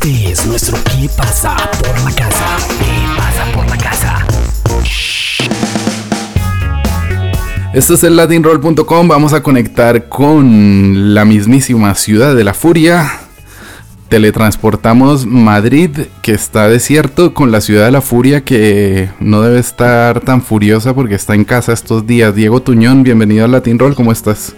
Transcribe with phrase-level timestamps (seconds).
[0.00, 2.56] Este es nuestro ¿Qué pasa por la casa?
[2.78, 4.26] ¿Qué pasa por la casa?
[7.74, 9.08] Esto es el latinroll.com.
[9.08, 13.10] Vamos a conectar con la mismísima ciudad de la furia.
[14.08, 15.90] Teletransportamos Madrid,
[16.22, 20.94] que está desierto, con la ciudad de la furia, que no debe estar tan furiosa
[20.94, 22.36] porque está en casa estos días.
[22.36, 24.54] Diego Tuñón, bienvenido al Latin Roll, ¿cómo estás?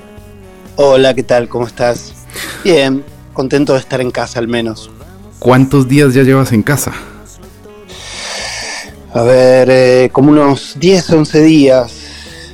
[0.77, 1.49] Hola, ¿qué tal?
[1.49, 2.13] ¿Cómo estás?
[2.63, 3.03] Bien,
[3.33, 4.91] contento de estar en casa al menos.
[5.41, 6.93] ¿Cuántos días ya llevas en casa?
[9.15, 11.95] A ver, eh, como unos 10, 11 días.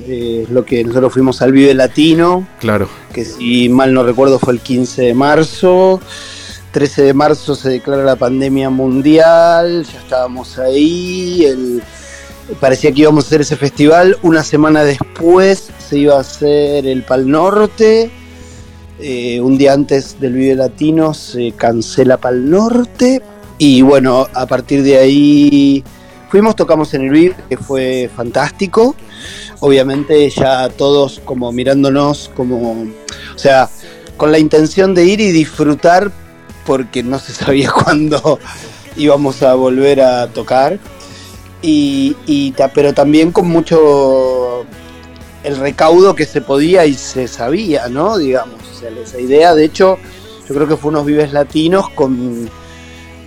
[0.07, 2.47] Eh, lo que nosotros fuimos al Vive Latino.
[2.61, 2.89] Claro.
[3.13, 6.01] Que si mal no recuerdo fue el 15 de marzo.
[6.71, 9.85] 13 de marzo se declara la pandemia mundial.
[9.85, 11.45] Ya estábamos ahí.
[11.45, 11.83] El,
[12.61, 14.17] parecía que íbamos a hacer ese festival.
[14.23, 18.13] Una semana después se iba a hacer el Pal Norte.
[18.99, 23.23] Eh, un día antes del Vive Latino se cancela Pal Norte.
[23.59, 25.85] Y bueno, a partir de ahí
[26.31, 28.95] fuimos, tocamos en el Vive, que fue fantástico.
[29.61, 33.69] Obviamente ya todos como mirándonos como, o sea,
[34.17, 36.11] con la intención de ir y disfrutar
[36.67, 38.39] porque no se sabía cuándo
[38.97, 40.79] íbamos a volver a tocar.
[41.63, 44.67] Y, y pero también con mucho
[45.47, 48.19] el recaudo que se podía y se sabía, ¿no?
[48.19, 49.97] Digamos, o sea, esa idea, de hecho,
[50.49, 52.51] yo creo que fue unos vives latinos con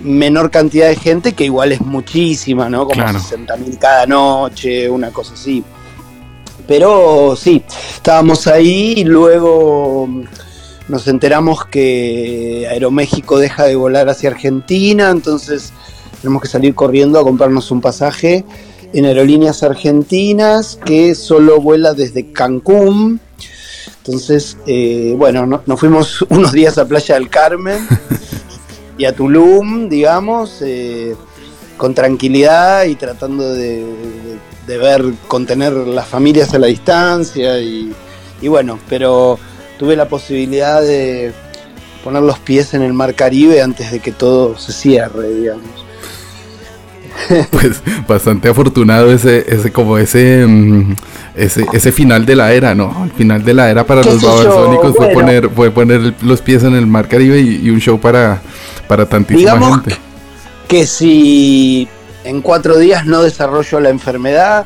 [0.02, 2.80] menor cantidad de gente, que igual es muchísima, ¿no?
[2.80, 3.20] Como Claro.
[3.20, 5.64] 60.000 cada noche, una cosa así.
[6.68, 7.64] Pero sí,
[7.96, 10.10] estábamos ahí y luego
[10.90, 15.72] nos enteramos que Aeroméxico deja de volar hacia Argentina, entonces
[16.22, 18.44] tenemos que salir corriendo a comprarnos un pasaje
[18.94, 23.20] en aerolíneas argentinas que solo vuela desde Cancún.
[23.98, 27.88] Entonces, eh, bueno, no- nos fuimos unos días a Playa del Carmen
[28.98, 31.16] y a Tulum, digamos, eh,
[31.78, 33.86] con tranquilidad y tratando de,
[34.68, 37.94] ver, contener las familias a la distancia y,
[38.42, 39.40] y bueno, pero
[39.78, 41.32] tuve la posibilidad de
[42.04, 45.86] poner los pies en el mar Caribe antes de que todo se cierre, digamos.
[47.52, 50.96] Pues bastante afortunado ese, ese como ese, mm,
[51.36, 53.04] ese, ese final de la era, ¿no?
[53.04, 56.64] El final de la era para ¿Qué los babasónicos fue poner, fue poner los pies
[56.64, 58.42] en el mar Caribe y, y un show para,
[58.88, 59.98] para tantísima Digamos gente.
[60.68, 61.88] que si
[62.24, 64.66] en cuatro días no desarrollo la enfermedad,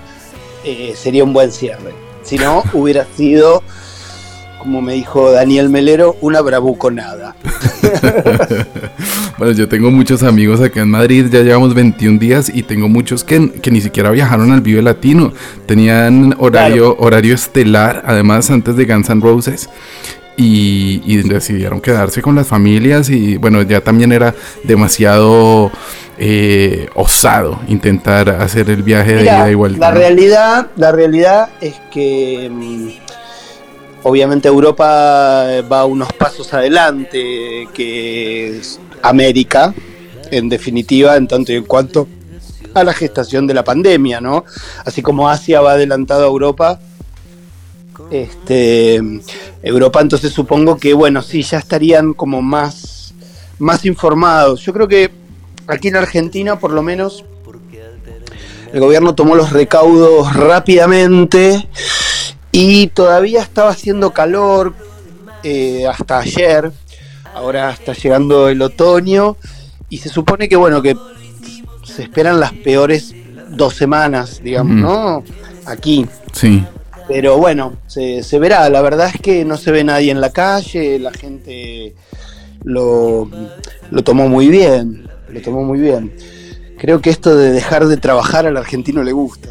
[0.64, 1.94] eh, sería un buen cierre.
[2.24, 3.64] Si no, hubiera sido,
[4.60, 7.36] como me dijo Daniel Melero, una bravuconada.
[9.44, 13.26] Bueno, yo tengo muchos amigos acá en Madrid, ya llevamos 21 días y tengo muchos
[13.26, 15.34] que, que ni siquiera viajaron al Vive Latino.
[15.66, 19.70] Tenían horario, horario estelar, además antes de Guns N' Roses.
[20.38, 24.34] Y, y decidieron quedarse con las familias y bueno, ya también era
[24.64, 25.70] demasiado
[26.18, 29.80] eh, osado intentar hacer el viaje de Mira, ida y vuelta.
[29.80, 32.88] la realidad, la realidad es que mm,
[34.04, 38.62] obviamente Europa va unos pasos adelante que
[39.04, 39.74] América,
[40.32, 42.08] en definitiva, en tanto y en cuanto
[42.74, 44.46] a la gestación de la pandemia, ¿no?
[44.84, 46.80] Así como Asia va adelantado a Europa,
[48.10, 49.00] este
[49.62, 53.14] Europa entonces supongo que bueno, sí, ya estarían como más,
[53.60, 54.62] más informados.
[54.62, 55.12] Yo creo que
[55.68, 57.24] aquí en Argentina por lo menos
[58.74, 61.68] el gobierno tomó los recaudos rápidamente
[62.52, 64.74] y todavía estaba haciendo calor
[65.44, 66.72] eh, hasta ayer.
[67.34, 69.38] Ahora está llegando el otoño
[69.90, 70.96] y se supone que bueno que
[71.84, 73.14] se esperan las peores
[73.50, 74.82] dos semanas, digamos, Ujú.
[74.82, 75.24] ¿no?
[75.66, 76.08] Aquí.
[76.32, 76.64] Sí.
[77.08, 78.70] Pero bueno, se, se verá.
[78.70, 81.96] La verdad es que no se ve nadie en la calle, la gente
[82.64, 83.30] lo,
[83.92, 86.14] lo tomó muy bien, lo tomó muy bien.
[86.78, 89.50] Creo que esto de dejar de trabajar al argentino le gusta.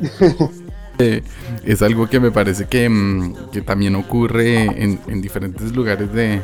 [0.98, 6.40] Es algo que me parece que, mm, que también ocurre en, en diferentes lugares de,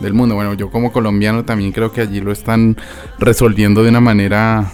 [0.00, 0.34] del mundo.
[0.34, 2.76] Bueno, yo como colombiano también creo que allí lo están
[3.18, 4.72] resolviendo de una manera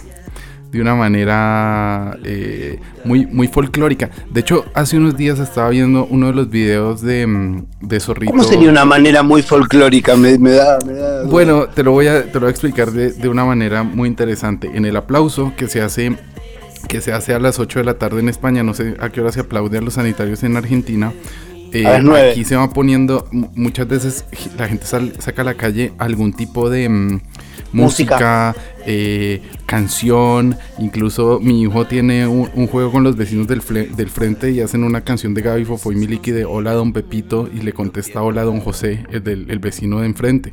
[0.71, 4.11] de una manera eh, muy, muy folclórica.
[4.29, 8.31] De hecho, hace unos días estaba viendo uno de los videos de, mm, de Zorrito.
[8.31, 10.15] ¿Cómo sería una manera muy folclórica?
[10.15, 12.91] Me, me da, me da- Bueno, te lo voy a, te lo voy a explicar
[12.91, 14.69] de, de una manera muy interesante.
[14.71, 16.15] En el aplauso que se hace
[16.87, 19.21] que se hace a las 8 de la tarde en España, no sé a qué
[19.21, 21.11] hora se aplaude a los sanitarios en Argentina.
[21.71, 21.85] eh,
[22.31, 24.25] aquí se va poniendo, mu- muchas veces
[24.57, 27.21] la gente sal- saca a la calle algún tipo de mm,
[27.73, 28.55] música, Música.
[28.87, 33.61] eh, canción, incluso mi hijo tiene un, un juego con los vecinos del,
[33.95, 37.47] del frente y hacen una canción de Gaby Fofo y Miliki de Hola Don Pepito
[37.53, 40.51] y le contesta Hola Don José, el, del, el vecino de enfrente.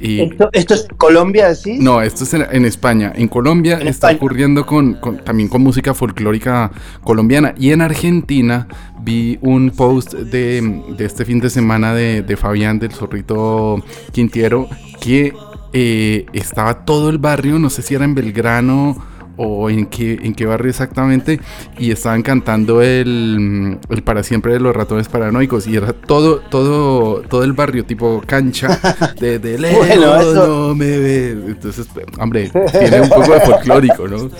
[0.00, 1.80] Y, ¿Esto, esto es Colombia, decís?
[1.80, 3.12] No, esto es en, España.
[3.14, 6.70] En Colombia está ocurriendo con, también con música folclórica
[7.02, 7.54] colombiana.
[7.58, 8.68] Y en Argentina
[9.00, 14.68] vi un post de, este fin de semana de, de Fabián del Zorrito Quintiero
[15.00, 15.32] que
[15.72, 18.96] eh, estaba todo el barrio, no sé si era en Belgrano
[19.38, 21.40] o en qué, en qué barrio exactamente,
[21.78, 27.22] y estaban cantando el, el para siempre de los ratones paranoicos, y era todo, todo,
[27.22, 28.78] todo el barrio tipo cancha
[29.20, 31.30] de, de bueno, no me ve.
[31.30, 31.86] Entonces,
[32.18, 34.30] hombre, tiene un poco de folclórico, ¿no?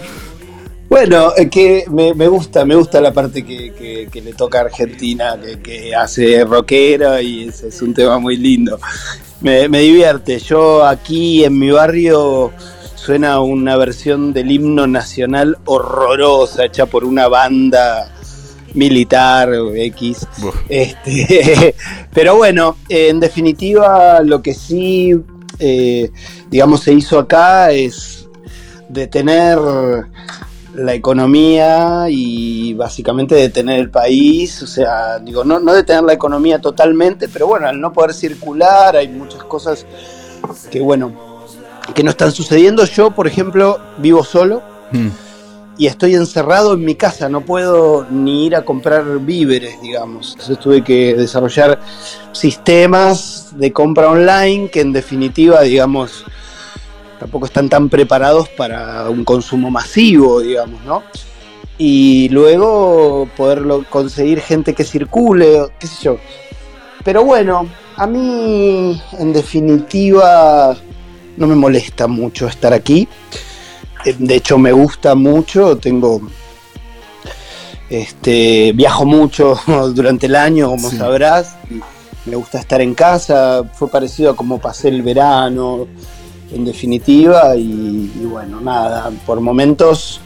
[0.88, 5.94] Bueno, es que me, gusta, me gusta la parte que, le toca a Argentina, que,
[5.94, 8.78] hace rockera y es un tema muy lindo
[9.40, 10.38] me, divierte.
[10.38, 12.52] Yo aquí en mi barrio
[13.08, 18.12] suena una versión del himno nacional horrorosa, hecha por una banda
[18.74, 20.26] militar o X.
[20.68, 21.74] Este,
[22.12, 25.18] pero bueno, en definitiva lo que sí,
[25.58, 26.10] eh,
[26.50, 28.28] digamos, se hizo acá es
[28.90, 29.58] detener
[30.74, 36.58] la economía y básicamente detener el país, o sea, digo, no, no detener la economía
[36.58, 39.86] totalmente, pero bueno, al no poder circular hay muchas cosas
[40.70, 41.27] que, bueno,
[41.94, 42.84] que no están sucediendo.
[42.84, 44.62] Yo, por ejemplo, vivo solo
[44.92, 45.08] hmm.
[45.78, 50.32] y estoy encerrado en mi casa, no puedo ni ir a comprar víveres, digamos.
[50.32, 51.80] Entonces tuve que desarrollar
[52.32, 56.24] sistemas de compra online que en definitiva, digamos,
[57.18, 61.02] tampoco están tan preparados para un consumo masivo, digamos, ¿no?
[61.76, 66.18] Y luego poderlo conseguir gente que circule, qué sé yo.
[67.04, 70.76] Pero bueno, a mí en definitiva
[71.38, 73.08] no me molesta mucho estar aquí.
[74.04, 76.20] Eh, de hecho me gusta mucho, tengo
[77.88, 79.58] este viajo mucho
[79.94, 81.56] durante el año, como sabrás.
[82.26, 85.86] Me gusta estar en casa, fue parecido a como pasé el verano,
[86.52, 90.20] en definitiva, y, bueno, nada, por momentos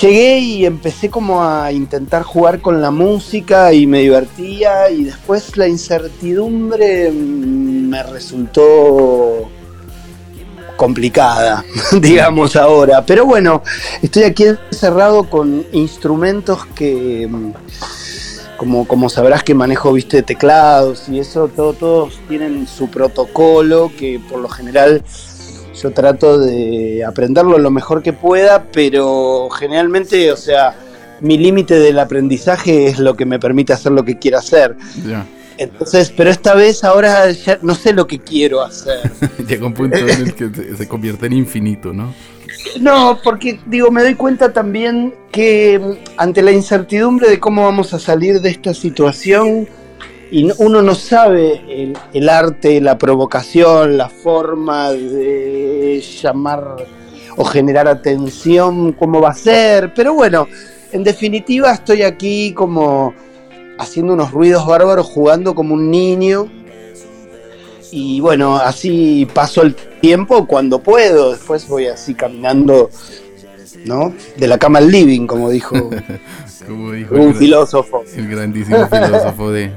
[0.00, 5.56] llegué y empecé como a intentar jugar con la música y me divertía y después
[5.56, 9.50] la incertidumbre me resultó
[10.82, 11.64] complicada,
[12.00, 13.06] digamos ahora.
[13.06, 13.62] Pero bueno,
[14.02, 17.30] estoy aquí encerrado con instrumentos que
[18.56, 24.40] como, sabrás que manejo, viste, teclados y eso, todo, todos tienen su protocolo que por
[24.40, 25.04] lo general
[25.80, 30.74] yo trato de aprenderlo lo mejor que pueda, pero generalmente, o sea,
[31.20, 34.76] mi límite del aprendizaje es lo que me permite hacer lo que quiero hacer.
[35.62, 39.10] Entonces, pero esta vez ahora ya no sé lo que quiero hacer.
[39.48, 42.14] Llega un punto en el que se convierte en infinito, ¿no?
[42.80, 47.92] No, porque digo, me doy cuenta también que mm, ante la incertidumbre de cómo vamos
[47.94, 49.68] a salir de esta situación,
[50.32, 56.76] y uno no sabe el, arte, la provocación, la forma de llamar
[57.36, 60.48] o generar atención, cómo va a ser, pero bueno,
[60.90, 63.12] en definitiva estoy aquí como
[63.82, 66.48] haciendo unos ruidos bárbaros, jugando como un niño
[67.92, 71.32] y bueno, así paso el tiempo cuando puedo.
[71.32, 72.88] Después voy así caminando,
[73.84, 74.14] ¿no?
[74.38, 75.76] De la cama al living, como dijo,
[76.68, 78.02] un filósofo.
[78.16, 79.72] El grandísimo filósofo de,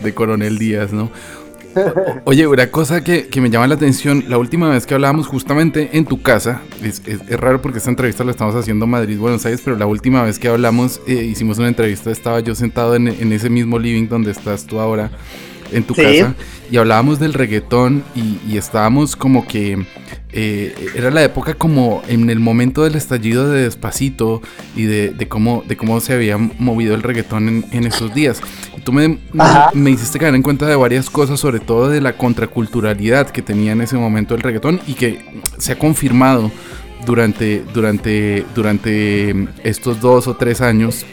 [0.00, 1.10] de, Coronel Díaz, ¿no?
[2.24, 5.90] Oye, una cosa que, que, me llama la atención, la última vez que hablábamos justamente
[5.92, 9.44] en tu casa, es, es, raro porque esta entrevista la estamos haciendo en Madrid, Buenos
[9.46, 13.08] Aires, pero la última vez que hablamos, eh, hicimos una entrevista, estaba yo sentado en,
[13.08, 15.10] en, ese mismo living donde estás tú ahora,
[15.72, 16.34] en tu casa
[16.70, 19.86] y hablábamos del reggaetón y, estábamos como que
[20.32, 24.40] eh, era la época como en el momento del estallido de Despacito
[24.76, 28.40] y de, cómo, de cómo se había movido el reggaetón en, esos días.
[28.76, 29.18] Y tú me,
[29.74, 33.72] me, hiciste caer en cuenta de varias cosas, sobre todo de la contraculturalidad que tenía
[33.72, 35.24] en ese momento el reggaetón y que
[35.58, 36.50] se ha confirmado
[37.04, 41.04] durante, durante, durante estos dos o tres años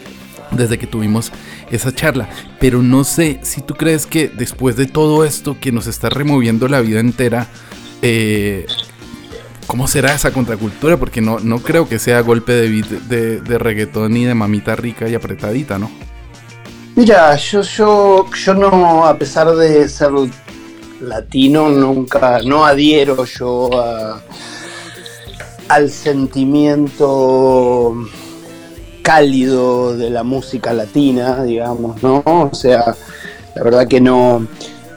[0.52, 1.32] desde que tuvimos
[1.72, 2.30] esa charla.
[2.60, 6.68] Pero no sé si tú crees que después de todo esto que nos está removiendo
[6.68, 7.48] la vida entera,
[8.02, 8.66] eh,
[9.68, 10.98] ¿cómo será esa contracultura?
[10.98, 15.08] Porque no, no creo que sea golpe de, de, de reggaetón ni de mamita rica
[15.08, 15.92] y apretadita, ¿no?
[16.96, 20.10] Mira, yo, yo, yo no, a pesar de ser
[21.00, 23.70] latino, nunca, no adhiero yo
[25.68, 27.94] al sentimiento
[29.04, 32.24] cálido de la música latina, digamos, ¿no?
[32.26, 32.96] O sea,
[33.56, 34.48] la verdad que no,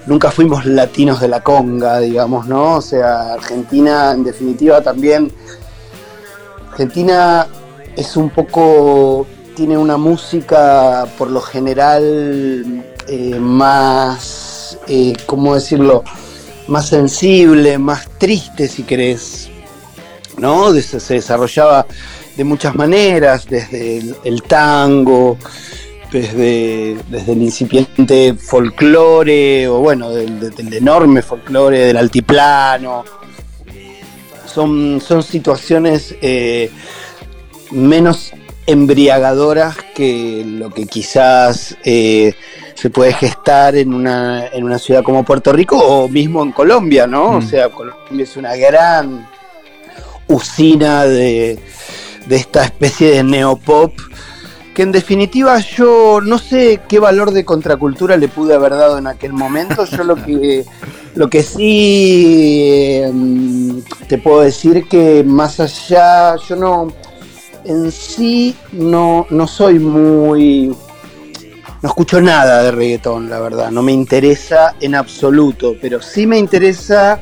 [0.06, 2.76] nunca fuimos latinos de la conga, digamos, ¿no?
[2.76, 5.32] O sea, Argentina en definitiva también,
[6.70, 7.46] Argentina
[7.96, 16.04] es un poco, tiene una música por lo general eh, más, eh, ¿cómo decirlo?
[16.70, 19.50] más sensible, más triste si querés,
[20.38, 20.72] ¿no?
[20.72, 21.84] Se desarrollaba
[22.36, 25.36] de muchas maneras, desde el, tango,
[26.10, 33.04] desde, desde, el incipiente folclore, o bueno, del, enorme folclore del altiplano.
[34.46, 36.70] Son, son situaciones eh,
[37.70, 38.32] menos
[38.66, 42.34] embriagadoras que lo que quizás eh,
[42.74, 47.06] se puede gestar en una, en una ciudad como Puerto Rico o mismo en Colombia,
[47.06, 47.36] ¿no?
[47.36, 47.48] O mm.
[47.48, 49.28] sea, Colombia es una gran
[50.26, 51.58] usina de,
[52.26, 53.92] de esta especie de neopop
[54.80, 59.08] que en definitiva yo no sé qué valor de contracultura le pude haber dado en
[59.08, 59.84] aquel momento.
[59.84, 60.64] Yo lo que,
[61.16, 66.88] lo que sí em, te puedo decir que más allá, yo no,
[67.66, 70.74] en sí no, no soy muy...
[71.82, 73.70] No escucho nada de reggaetón, la verdad.
[73.70, 77.20] No me interesa en absoluto, pero sí me interesa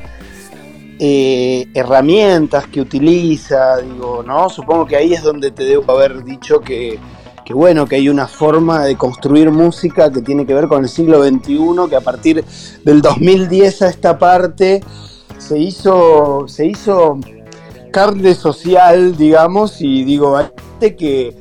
[1.01, 4.49] eh, herramientas que utiliza, digo, ¿no?
[4.49, 7.01] Supongo que ahí es donde te debo haber dicho que,
[7.49, 10.89] que, bueno, que hay una forma de construir música que tiene que ver con el
[10.91, 12.45] siglo XXI, que a partir
[12.85, 14.85] del 2010 a esta parte
[15.39, 17.19] se hizo, se hizo
[17.91, 20.39] carne social, digamos, y digo,
[20.79, 21.35] que,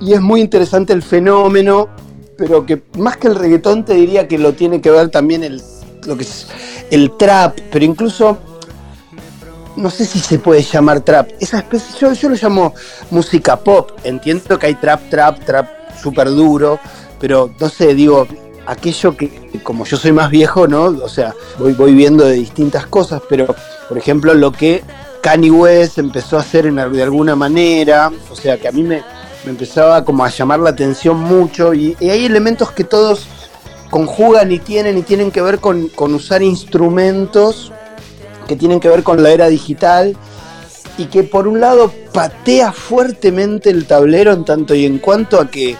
[0.00, 1.90] y es muy interesante el fenómeno,
[2.38, 5.60] pero que más que el reggaetón te diría que lo tiene que ver también el,
[6.06, 6.46] lo que es
[6.90, 8.38] el trap, pero incluso
[9.76, 12.74] no sé si se puede llamar trap, esa especie, yo, yo lo llamo
[13.10, 15.66] música pop, entiendo que hay trap, trap, trap
[16.00, 16.78] súper duro,
[17.20, 18.26] pero no sé, digo,
[18.66, 20.84] aquello que, como yo soy más viejo, ¿no?
[20.84, 23.54] O sea, voy, voy viendo de distintas cosas, pero
[23.88, 24.82] por ejemplo lo que
[25.22, 29.02] Kanye West empezó a hacer en, de alguna manera, o sea que a mí me,
[29.46, 33.26] empezaba como a llamar la atención mucho y, hay elementos que todos
[33.90, 37.72] conjugan y tienen y tienen que ver con, usar instrumentos
[38.46, 40.16] que tienen que ver con la era digital
[40.98, 45.50] y que por un lado patea fuertemente el tablero en tanto y en cuanto a
[45.50, 45.76] que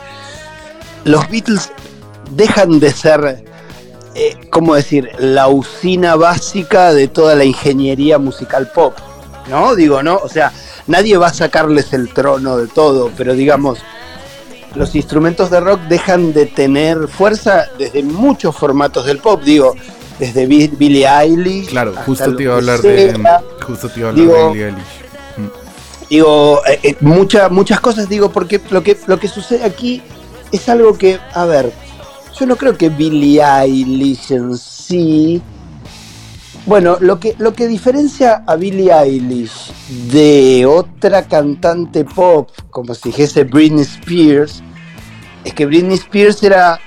[1.04, 1.71] los Beatles
[2.31, 3.45] dejan de ser,
[4.14, 8.95] eh, ¿cómo decir?, la usina básica de toda la ingeniería musical pop.
[9.49, 9.75] ¿no?
[9.75, 10.16] Digo, ¿no?
[10.16, 10.52] O sea,
[10.87, 13.78] nadie va a sacarles el trono de todo, pero digamos,
[14.75, 19.75] los instrumentos de rock dejan de tener fuerza desde muchos formatos del pop, digo,
[20.23, 21.71] desde Billie Eilish.
[21.71, 23.12] Claro, justo te iba a hablar de
[23.67, 25.02] justo te iba a hablar de Billie Eilish.
[25.37, 25.49] Mm.
[26.09, 30.00] Digo, eh, eh, muchas cosas digo, porque lo que, lo que sucede aquí
[30.52, 31.73] es algo que, a ver,
[32.38, 35.43] yo no creo que Billie Eilish en sí
[36.64, 39.73] bueno, lo que, lo que diferencia a Billie Eilish
[40.12, 44.62] de otra cantante pop, como si dijese Britney Spears,
[45.43, 46.79] es que Britney Spears era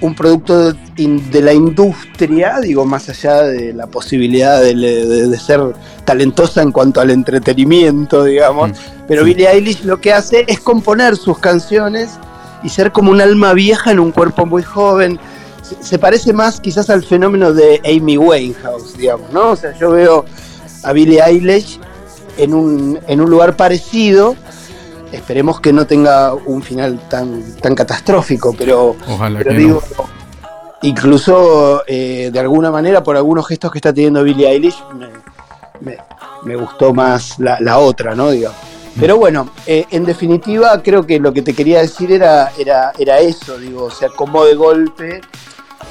[0.00, 5.60] un producto de, la industria, digo, más allá de la posibilidad de, ser
[6.04, 8.70] talentosa en cuanto al entretenimiento, digamos.
[8.70, 8.74] Mm,
[9.08, 12.10] Pero Billie Eilish lo que hace es componer sus canciones
[12.62, 15.18] y ser como un alma vieja en un cuerpo muy joven
[15.80, 19.50] se parece más quizás al fenómeno de Amy Winehouse, digamos, ¿no?
[19.50, 20.24] O sea, yo veo
[20.82, 21.78] a Billie Eilish
[22.36, 24.36] en un, en un lugar parecido.
[25.12, 28.96] Esperemos que no tenga un final tan, tan catastrófico, pero,
[29.56, 29.82] digo,
[30.82, 34.82] incluso eh, de alguna manera, por algunos gestos que está teniendo Billie Eilish,
[35.80, 38.30] me, gustó más la, otra, ¿no?
[38.30, 38.50] Digo.
[39.00, 43.18] Pero bueno, eh, en definitiva creo que lo que te quería decir era, era, era
[43.20, 45.20] eso, digo, o sea, como de golpe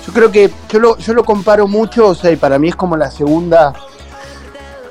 [0.06, 2.76] yo creo que yo lo, yo lo comparo mucho, o sea, y para mí es
[2.76, 3.74] como la segunda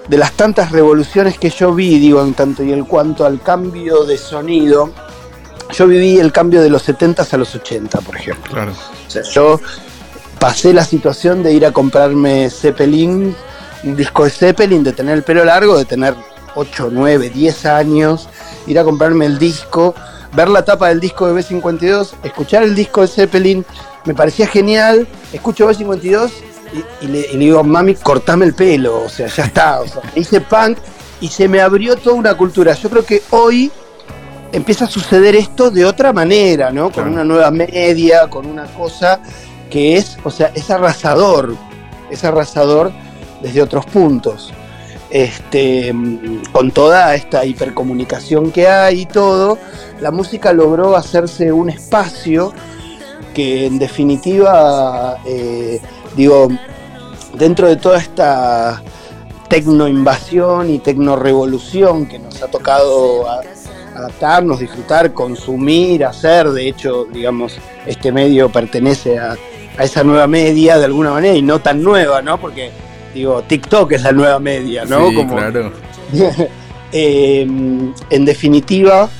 [0.08, 4.04] de las tantas revoluciones que yo vi, digo, en tanto y en cuanto al cambio
[4.04, 4.90] de sonido.
[5.72, 8.52] Yo viví el cambio de los 70 a los 80, por ejemplo.
[8.52, 8.72] Claro.
[8.72, 9.60] O sea, yo
[10.38, 13.34] pasé la situación de ir a comprarme Zeppelin,
[13.82, 16.14] un disco de Zeppelin, de tener el pelo largo, de tener
[16.54, 18.28] 8, 9, 10 años,
[18.66, 19.94] ir a comprarme el disco,
[20.34, 23.66] ver la tapa del disco de B52, escuchar el disco de Zeppelin,
[24.04, 26.30] me parecía genial, escucho B52
[27.00, 30.78] y, le, digo, mami, cortame el pelo, o sea, ya está, o sea, hice punk
[31.20, 32.74] y se me abrió toda una cultura.
[32.74, 33.70] Yo creo que hoy
[34.52, 36.90] empieza a suceder esto de otra manera, ¿no?
[36.90, 39.20] Con una nueva media, con una cosa
[39.70, 41.54] que es, o sea, es arrasador,
[42.10, 42.92] es arrasador
[43.42, 44.52] desde otros puntos.
[45.08, 45.94] Este,
[46.52, 49.56] con toda esta hipercomunicación que hay y todo,
[50.00, 52.52] la música logró hacerse un espacio
[53.32, 55.80] que en definitiva, eh,
[56.16, 56.48] digo,
[57.34, 58.82] dentro de toda esta
[59.48, 63.26] tecnoinvasión y tecnorevolución que nos ha tocado
[63.94, 67.56] adaptarnos, disfrutar, consumir, hacer, de hecho, digamos,
[67.86, 69.36] este medio pertenece a,
[69.78, 72.40] esa nueva media de alguna manera y no tan nueva, ¿no?
[72.40, 72.70] Porque
[73.14, 75.10] digo, TikTok es la nueva media, ¿no?
[75.10, 75.72] Sí, claro.
[76.92, 79.10] Eh, en definitiva,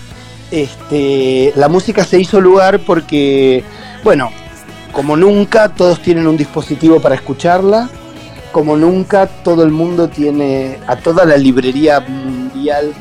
[0.53, 3.65] este, la música se hizo lugar porque,
[4.05, 4.31] bueno,
[4.97, 7.91] como nunca todos tienen un dispositivo para escucharla,
[8.51, 12.95] como nunca todo el mundo tiene a toda la librería mundial,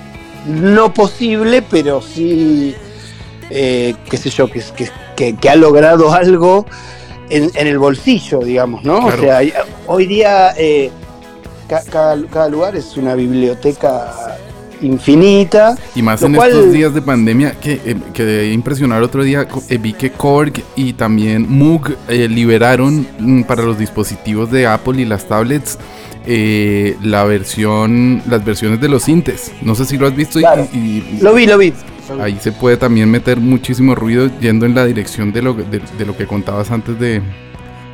[0.46, 2.76] no posible, pero sí,
[3.50, 4.62] eh, qué sé yo, que,
[5.16, 6.66] que, que, ha logrado algo
[7.30, 8.98] en, el bolsillo, digamos, ¿no?
[8.98, 9.40] O sea,
[9.88, 10.92] hoy día eh,
[11.70, 14.38] cada, cada lugar es una biblioteca
[14.82, 15.78] infinita.
[15.96, 19.94] Y más en estos días de pandemia, que, eh, que impresionar otro día, eh, vi
[19.94, 25.28] que Korg y también Moog eh, liberaron mm, para los dispositivos de Apple y las
[25.28, 25.78] tablets
[26.28, 29.52] la versión, las versiones de los sintes.
[29.62, 30.40] No sé si lo has visto.
[30.40, 31.72] Y, lo vi, lo vi.
[32.20, 36.18] Ahí se puede también meter muchísimo ruido yendo en la dirección de lo, de, lo
[36.18, 37.22] que contabas antes de,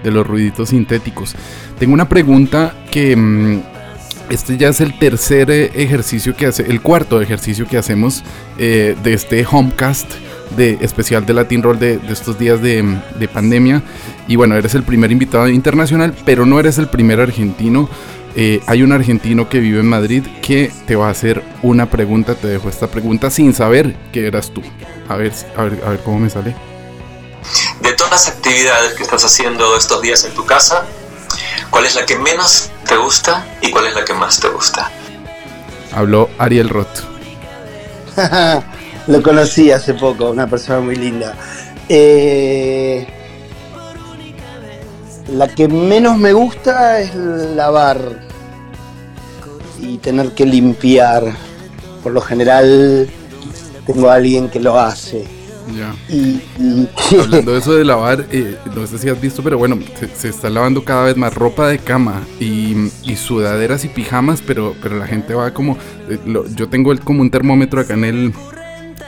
[0.03, 1.35] de los ruiditos sintéticos.
[1.79, 3.61] Tengo una pregunta que mm,
[4.31, 8.23] este ya es el tercer eh, ejercicio que hace, el cuarto ejercicio que hacemos
[8.57, 10.09] eh, de este homecast
[10.55, 13.81] de especial de Latin Roll de, estos días de, pandemia.
[14.27, 17.89] Y bueno, eres el primer invitado internacional, pero no eres el primer argentino.
[18.35, 22.35] Eh, hay un argentino que vive en Madrid que te va a hacer una pregunta.
[22.35, 24.61] Te dejo esta pregunta sin saber que eras tú.
[25.07, 26.55] A ver, a ver, a ver cómo me sale.
[27.81, 30.85] De todas las actividades que estás haciendo estos días en tu casa,
[31.71, 34.91] ¿Cuál es la que menos te gusta y cuál es la que más te gusta?
[35.93, 37.05] Habló Ariel Roth.
[39.07, 41.33] Lo conocí hace poco, una persona muy linda.
[41.87, 43.07] Eh,
[45.29, 47.97] la que menos me gusta es lavar
[49.79, 51.23] y tener que limpiar.
[52.03, 53.09] Por lo general
[53.87, 55.25] tengo a alguien que lo hace
[56.09, 56.41] y,
[57.19, 59.79] Hablando de eso de lavar, eh, no sé si has visto, pero bueno,
[60.17, 64.97] se, está lavando cada vez más ropa de cama y, sudaderas y pijamas, pero, pero
[64.97, 65.77] la gente va como.
[66.09, 66.17] Eh,
[66.55, 68.33] yo tengo el, como un termómetro acá en el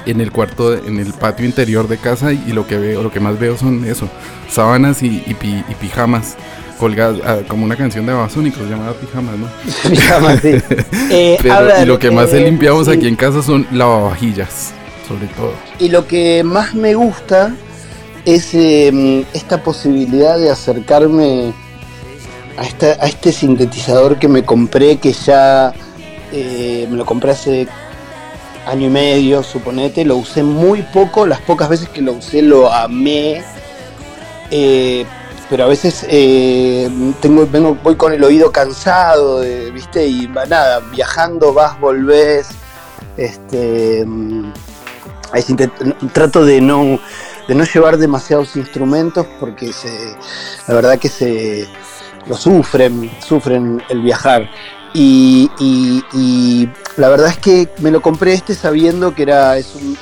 [0.06, 3.20] en el cuarto, en el patio interior de casa y, lo que veo, lo que
[3.20, 4.10] más veo son eso,
[4.50, 5.24] sábanas y,
[5.80, 6.36] pijamas
[6.80, 9.48] colgadas, ah, como una canción de Babasónicos llamada Pijamas, ¿no?
[9.90, 10.56] Pijamas, sí.
[11.10, 11.38] Eh,
[11.82, 14.74] y lo que más limpiamos aquí en casa son lavavajillas
[15.08, 15.54] sobre todo.
[15.80, 17.56] Y lo que más me gusta
[18.26, 21.54] es em, esta posibilidad de acercarme
[22.58, 25.74] a, este sintetizador que me compré, que ya
[26.32, 27.68] eh, me lo compré hace
[28.66, 32.72] año y medio, suponete, lo usé muy poco, las pocas veces que lo usé lo
[32.72, 33.44] amé,
[34.52, 35.06] eh,
[35.50, 36.90] pero a veces eh,
[37.22, 39.42] tengo, vengo, voy con el oído cansado,
[39.74, 40.08] ¿viste?
[40.08, 42.48] Y nada, viajando vas, volvés,
[43.18, 44.06] este
[46.14, 47.00] trato de no,
[47.48, 50.16] de no llevar demasiados instrumentos porque se,
[50.68, 51.68] la verdad que se
[52.28, 54.50] lo sufren, sufren el viajar.
[54.94, 55.50] Y,
[56.98, 59.98] la verdad es que me lo compré este sabiendo que era es un,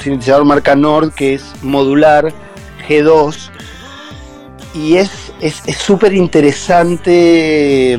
[0.00, 2.32] sintetizador marca Nord que es modular
[2.88, 3.50] G2
[4.74, 5.32] y es
[5.78, 7.96] súper interesante.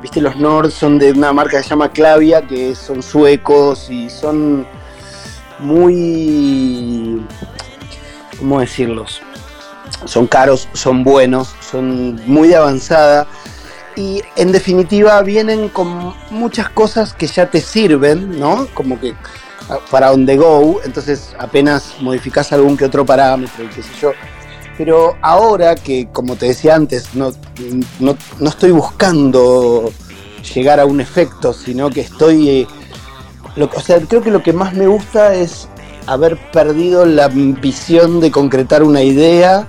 [0.00, 4.08] Viste, los Nord son de una marca que se llama Clavia, que son suecos y
[4.08, 4.64] son
[5.58, 7.24] muy,
[8.38, 9.20] ¿cómo decirlos?
[10.04, 13.26] Son caros, son buenos, son muy de avanzada
[13.96, 18.66] y en definitiva vienen con muchas cosas que ya te sirven, ¿no?
[18.74, 19.14] Como que
[19.70, 23.90] ah, para on the go, entonces apenas modificas algún que otro parámetro y qué sé
[24.00, 24.12] yo.
[24.76, 27.32] Pero ahora que, como te decía antes, no,
[27.98, 29.90] no, no estoy buscando
[30.54, 32.68] llegar a un efecto, sino que estoy
[33.56, 35.68] o sea, creo que lo que más me gusta es
[36.06, 39.66] haber perdido la visión de concretar una idea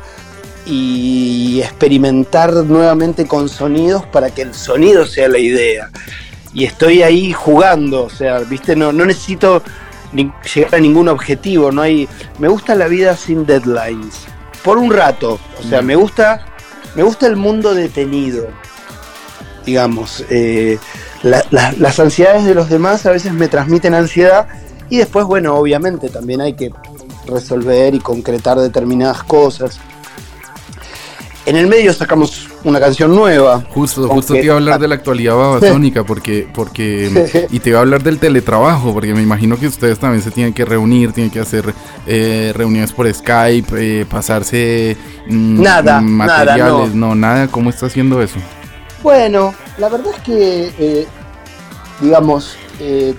[0.65, 5.89] y experimentar nuevamente con sonidos para que el sonido sea la idea.
[6.53, 9.61] Y estoy ahí jugando, o sea, viste, no, no necesito
[10.13, 12.07] llegar a ningún objetivo, no hay.
[12.39, 14.25] Me gusta la vida sin deadlines.
[14.63, 15.39] Por un rato.
[15.59, 16.45] O sea, me gusta.
[16.95, 18.47] Me gusta el mundo detenido.
[19.65, 20.23] Digamos.
[20.29, 20.79] Eh,
[21.23, 24.47] las ansiedades de los demás a veces me transmiten ansiedad
[24.89, 26.71] y después, bueno, obviamente también hay que
[27.25, 29.79] resolver y concretar determinadas cosas.
[31.45, 33.63] En el medio sacamos una canción nueva.
[33.69, 37.79] Justo, justo te iba a hablar de la actualidad babasónica, porque, porque, y te iba
[37.79, 41.31] a hablar del teletrabajo, porque me imagino que ustedes también se tienen que reunir, tienen
[41.31, 41.73] que hacer
[42.05, 44.97] eh, reuniones por Skype, eh, pasarse
[45.29, 47.07] mm, nada, materiales, nada, no.
[47.07, 48.39] no, nada, ¿cómo está haciendo eso?
[49.01, 51.07] Bueno, la verdad es que, eh,
[52.01, 53.15] digamos, eh,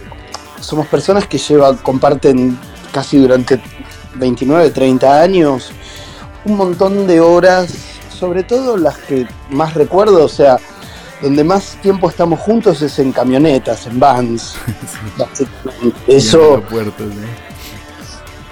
[0.61, 2.59] somos personas que llevan, comparten
[2.93, 3.61] casi durante
[4.15, 5.71] 29, 30 años
[6.45, 7.73] un montón de horas,
[8.19, 10.59] sobre todo las que más recuerdo, o sea,
[11.21, 14.55] donde más tiempo estamos juntos es en camionetas, en vans.
[15.19, 15.99] básicamente.
[16.07, 16.63] Eso.
[16.71, 17.27] En ¿no?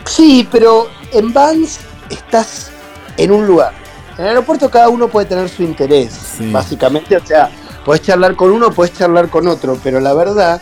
[0.05, 1.79] Sí, pero en vans
[2.11, 2.71] estás
[3.17, 3.73] en un lugar.
[4.19, 6.51] En el aeropuerto cada uno puede tener su interés, Sí.
[6.51, 7.17] básicamente.
[7.17, 7.51] O sea,
[7.87, 10.61] puedes charlar con uno, puedes charlar con otro, pero la verdad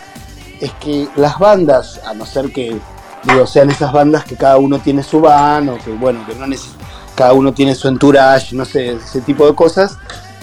[0.61, 2.79] es que las bandas, a no ser que
[3.47, 6.45] sean esas bandas que cada uno tiene su van o que bueno, que no
[7.15, 9.97] cada uno tiene su entourage, no sé, ese tipo de cosas.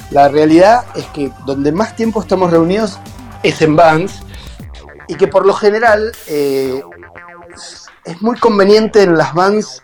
[0.10, 2.98] La realidad es que donde más tiempo estamos reunidos
[3.44, 4.14] es en bands
[5.08, 6.82] y que por lo general eh,
[8.06, 9.84] es muy conveniente en las bands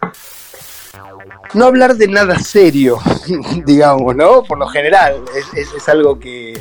[1.54, 2.98] no hablar de nada serio,
[3.66, 4.44] digamos, ¿no?
[4.44, 6.60] Por lo general, es algo que,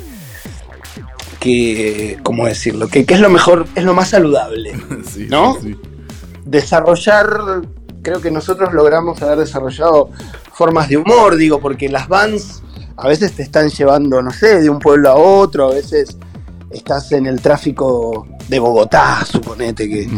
[1.47, 2.89] que, ¿cómo decirlo?
[2.89, 4.73] Que, que es lo mejor, es lo más saludable.
[5.07, 5.55] Sí, ¿No?
[5.55, 5.77] sí, sí.
[6.45, 7.63] Desarrollar,
[8.03, 10.11] creo que nosotros logramos haber desarrollado
[10.53, 12.63] formas de humor, digo, porque las bands
[12.97, 16.17] a veces te están llevando, no sé, de un pueblo a otro, a veces
[16.71, 20.09] estás en el tráfico de Bogotá, suponete que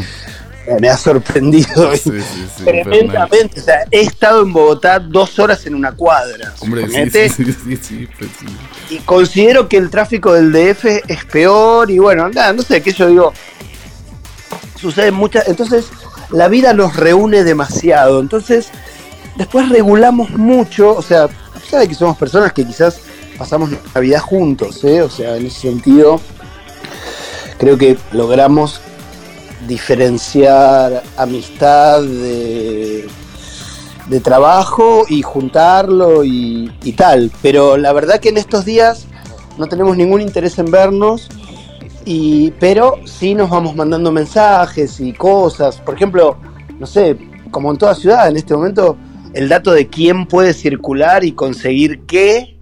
[0.80, 1.96] me ha sorprendido.
[1.96, 6.54] Sí, sí, sí, Tremendamente, o sea, he estado en Bogotá dos horas en una cuadra.
[6.60, 8.08] Hombre, sí, sí, sí.
[8.90, 12.92] Y considero que el tráfico del DF es peor y bueno, nada, no sé, qué
[12.92, 13.32] yo digo.
[14.76, 15.48] Sucede muchas.
[15.48, 15.86] Entonces,
[16.30, 18.20] la vida nos reúne demasiado.
[18.20, 18.68] Entonces,
[19.36, 20.94] después regulamos mucho.
[20.94, 23.00] O sea, a pesar de que somos personas que quizás
[23.36, 25.02] pasamos la vida juntos, ¿eh?
[25.02, 26.20] O sea, en ese sentido,
[27.58, 28.80] creo que logramos
[29.68, 33.06] diferenciar amistad de,
[34.08, 37.30] de trabajo y juntarlo y, y tal.
[37.42, 39.06] Pero la verdad que en estos días
[39.58, 41.28] no tenemos ningún interés en vernos.
[42.04, 45.76] Y, pero sí nos vamos mandando mensajes y cosas.
[45.76, 46.38] Por ejemplo,
[46.78, 47.18] no sé,
[47.50, 48.96] como en toda ciudad, en este momento,
[49.34, 52.56] el dato de quién puede circular y conseguir qué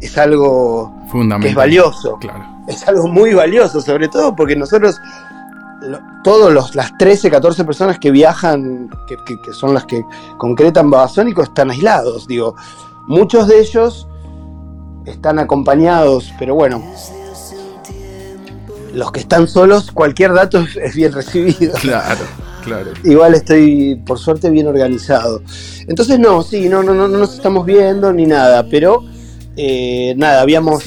[0.00, 1.42] es algo Fundamental.
[1.42, 2.44] que es valioso Claro.
[2.66, 4.96] es algo muy valioso, sobre todo porque nosotros,
[6.24, 10.02] todos los, las 13, 14 personas que viajan, que, que- que son las que
[10.36, 12.26] concretan Babasónico, están aislados.
[12.26, 12.56] Digo,
[13.06, 14.08] muchos de ellos
[15.06, 16.82] están acompañados, pero bueno,
[18.94, 21.74] los que están solos, cualquier dato es, es bien recibido.
[21.80, 22.24] Claro,
[22.64, 22.90] claro.
[23.04, 25.42] Igual estoy, por suerte, bien organizado.
[25.86, 29.04] Entonces, no, sí, no, no, no, no nos estamos viendo ni nada, pero
[29.56, 30.84] eh, nada, habíamos.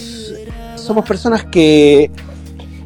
[0.76, 2.12] Somos personas que.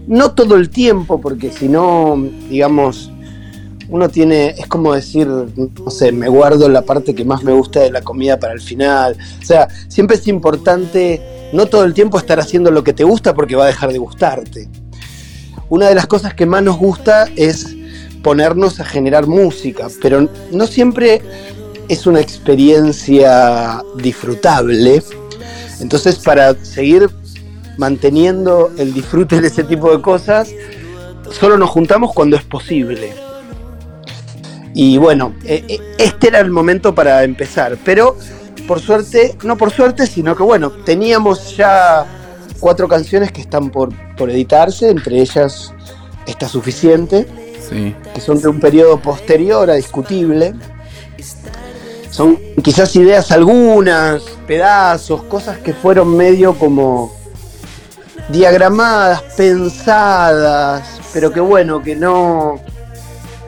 [0.08, 2.16] No todo el tiempo, porque si no,
[2.50, 3.12] digamos,
[3.90, 4.50] uno tiene.
[4.50, 8.02] Es como decir, no sé, me guardo la parte que más me gusta de la
[8.02, 9.18] comida para el final.
[9.42, 11.22] O sea, siempre es importante
[11.54, 13.98] no todo el tiempo estar haciendo lo que te gusta porque va a dejar de
[13.98, 14.68] gustarte.
[15.70, 17.76] Una de las cosas que más nos gusta es
[18.22, 21.22] ponernos a generar música, pero no siempre
[21.88, 25.04] es una experiencia disfrutable.
[25.80, 27.10] Entonces, para seguir
[27.78, 30.50] manteniendo el disfrute de ese tipo de cosas,
[31.32, 33.14] solo nos juntamos cuando es posible.
[34.74, 38.18] Y bueno, eh, eh, este era el momento para empezar, pero
[38.68, 42.06] por suerte, no por suerte, sino que bueno, teníamos ya
[42.60, 45.74] cuatro canciones que están por, por editarse, entre ellas
[46.26, 47.28] está suficiente
[47.70, 47.96] Sí.
[48.14, 50.54] que son de un periodo posterior a discutible.
[52.12, 57.15] Son quizás ideas algunas, pedazos, cosas que fueron medio como
[58.30, 62.60] diagramadas, pensadas, pero que bueno, que no,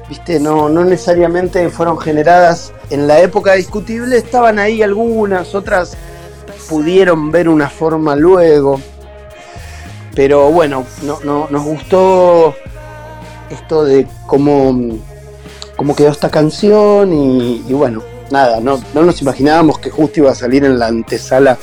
[0.09, 5.97] viste, no, no necesariamente fueron generadas en la época discutible, estaban ahí algunas, otras
[6.69, 8.79] pudieron ver una forma luego.
[10.15, 12.55] Pero bueno, no, no, nos gustó
[13.49, 14.97] esto de cómo,
[15.75, 20.31] cómo quedó esta canción y, y bueno, nada, no, no nos imaginábamos que justo iba
[20.31, 21.57] a salir en la antesala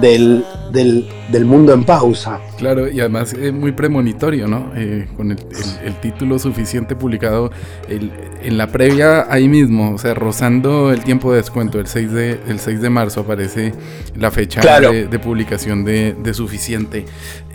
[0.00, 2.40] del, del, del mundo en pausa.
[2.58, 4.72] Claro, y además es muy premonitorio, ¿no?
[4.74, 7.50] Eh, con el, el- el título suficiente publicado
[7.88, 8.10] el-
[8.42, 12.40] en la previa ahí mismo, o sea, rozando el tiempo de descuento, el 6 de,
[12.48, 13.72] el 6 de marzo aparece
[14.16, 14.92] la fecha Claro.
[14.92, 17.04] de, de publicación de, de suficiente.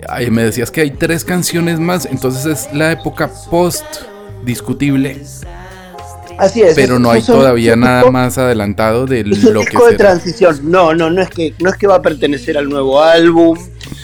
[0.07, 3.83] Ahí me decías que hay tres canciones más, entonces es la época post
[4.45, 5.21] discutible,
[6.39, 6.73] Así es.
[6.75, 9.91] pero no hay todavía nada disco- más adelantado de Es un lo que disco de
[9.97, 10.09] será.
[10.11, 10.59] transición.
[10.63, 13.57] No, no, no es que no es que va a pertenecer al nuevo álbum.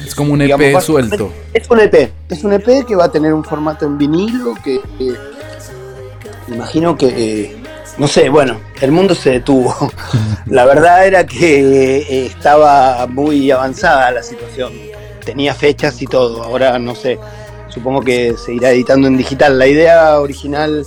[0.06, 1.32] Es como un EP digamos, suelto.
[1.54, 2.12] Es un EP.
[2.30, 5.14] Es un EP que va a tener un formato en vinilo que eh,
[6.48, 7.56] imagino que eh,
[7.98, 9.74] no sé, bueno, el mundo se detuvo.
[10.48, 14.74] La verdad era que eh, estaba muy avanzada la situación.
[15.24, 16.44] Tenía fechas y todo.
[16.44, 17.18] Ahora no sé.
[17.70, 19.58] Supongo que se irá editando en digital.
[19.58, 20.86] La idea original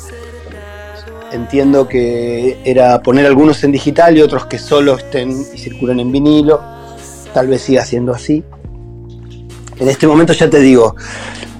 [1.33, 6.13] entiendo que era poner algunos en digital y otros que solo estén y circulen en
[6.13, 6.61] vinilo.
[7.35, 8.43] Tal vez siga siendo así.
[9.79, 10.97] en este momento ya te digo,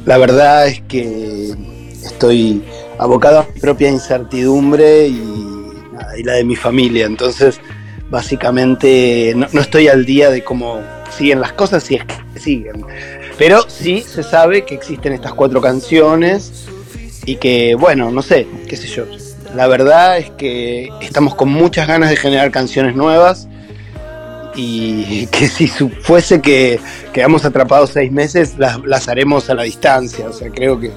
[0.05, 1.55] la verdad es que
[2.03, 2.63] estoy
[2.99, 5.45] abocado a mi propia incertidumbre y,
[6.25, 7.07] la de mi familia.
[7.07, 7.61] Entonces,
[8.11, 10.81] básicamente no, no, estoy al día de cómo
[11.17, 12.85] siguen las cosas, si es que siguen.
[13.37, 16.67] Pero sí se sabe que existen estas cuatro canciones
[17.25, 19.05] y que, bueno, no sé, qué sé yo.
[19.59, 23.49] La verdad es que estamos con muchas ganas de generar canciones nuevas
[24.55, 26.79] y que si fuese que
[27.13, 30.29] quedamos atrapados seis meses, las, haremos a la distancia.
[30.29, 30.93] O sea, creo que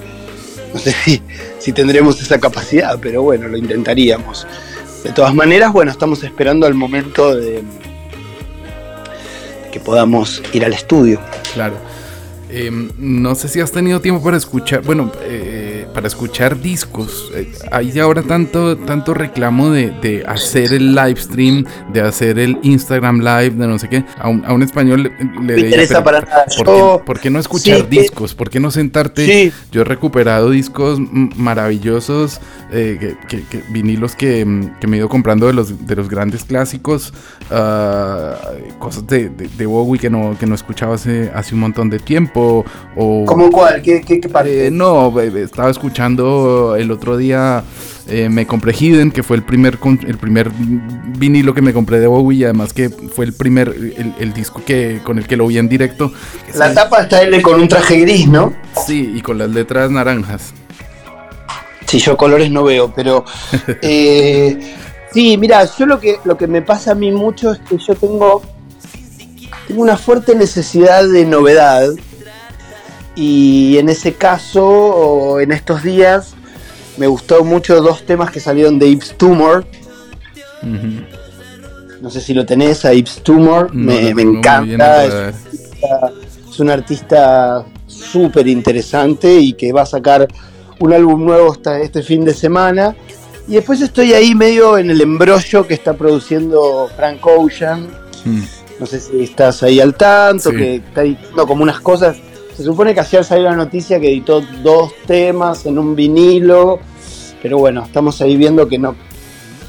[0.71, 0.93] no sé
[1.57, 4.45] si, tendremos esa capacidad, pero bueno, lo intentaríamos.
[5.03, 7.63] De todas maneras, bueno, estamos esperando al momento de
[9.71, 11.19] que podamos ir al estudio.
[11.55, 11.77] Claro.
[12.51, 12.69] Eh,
[12.99, 17.31] no sé si has tenido tiempo para escuchar, bueno, eh, para escuchar discos.
[17.35, 22.57] Eh, hay ahora tanto, tanto reclamo de, de, hacer el live stream, de hacer el
[22.63, 24.03] Instagram live, de no sé qué.
[24.17, 26.45] A un, a un español le, le interesa para nada.
[26.45, 28.33] ¿por, Yo, qué, ¿por, qué, no escuchar sí, discos?
[28.33, 29.25] ¿Por qué no sentarte?
[29.25, 29.53] Sí.
[29.71, 30.99] Yo he recuperado discos
[31.35, 32.39] maravillosos,
[32.71, 36.43] eh, que, que, vinilos que, que, me he ido comprando de los, de los grandes
[36.43, 37.13] clásicos,
[37.49, 41.89] uh, cosas de, de, de, Bowie que no, que no escuchaba hace, hace un montón
[41.89, 42.65] de tiempo.
[42.95, 43.81] O, ¿Cómo cuál?
[43.81, 44.67] ¿Qué, qué, qué parte?
[44.67, 47.63] Eh, no, estaba escuchando el otro día,
[48.07, 52.07] eh, me compré Hidden, que fue el primer, el primer vinilo que me compré de
[52.07, 55.47] Bowie, y además que fue el primer, el, el disco que, con el que lo
[55.47, 56.11] vi en directo.
[56.55, 56.75] La ¿sí?
[56.75, 58.53] tapa está él con un traje gris, ¿no?
[58.85, 60.53] Sí, y con las letras naranjas.
[61.87, 63.25] Sí, yo colores no veo, pero...
[63.81, 64.57] eh,
[65.13, 67.95] sí, mira, yo lo que, lo que me pasa a mí mucho es que yo
[67.95, 68.41] tengo,
[69.67, 71.91] tengo una fuerte necesidad de novedad
[73.15, 76.33] y en ese caso, en estos días,
[76.97, 79.65] me gustó mucho dos temas que salieron de Ips Tumor.
[80.61, 81.05] Uh -huh.
[82.01, 83.73] No sé si lo tenés, a Ips Tumor.
[83.73, 85.05] No, me, encanta.
[85.05, 85.35] Es,
[86.49, 90.27] es, un artista súper interesante y que va a sacar
[90.79, 92.95] un álbum nuevo esta, este fin de semana.
[93.47, 97.87] Y después estoy ahí medio en el embrollo que está produciendo Frank Ocean.
[98.25, 98.43] Mm.
[98.79, 100.57] No sé si estás ahí al tanto, sí.
[100.57, 102.17] que está diciendo como unas cosas
[102.55, 106.79] se supone que ayer salió la noticia que editó dos temas en un vinilo,
[107.41, 108.95] pero bueno, estamos ahí viendo que no,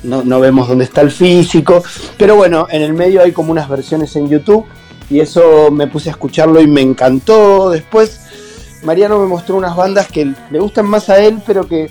[0.03, 1.83] no, no, vemos dónde está el físico.
[2.19, 4.67] Pero bueno, en el medio hay como unas versiones en YouTube
[5.09, 7.71] y eso me puse a escucharlo y me encantó.
[7.71, 8.21] Después
[8.83, 11.89] Mariano me mostró unas bandas que le gustan más a él, pero que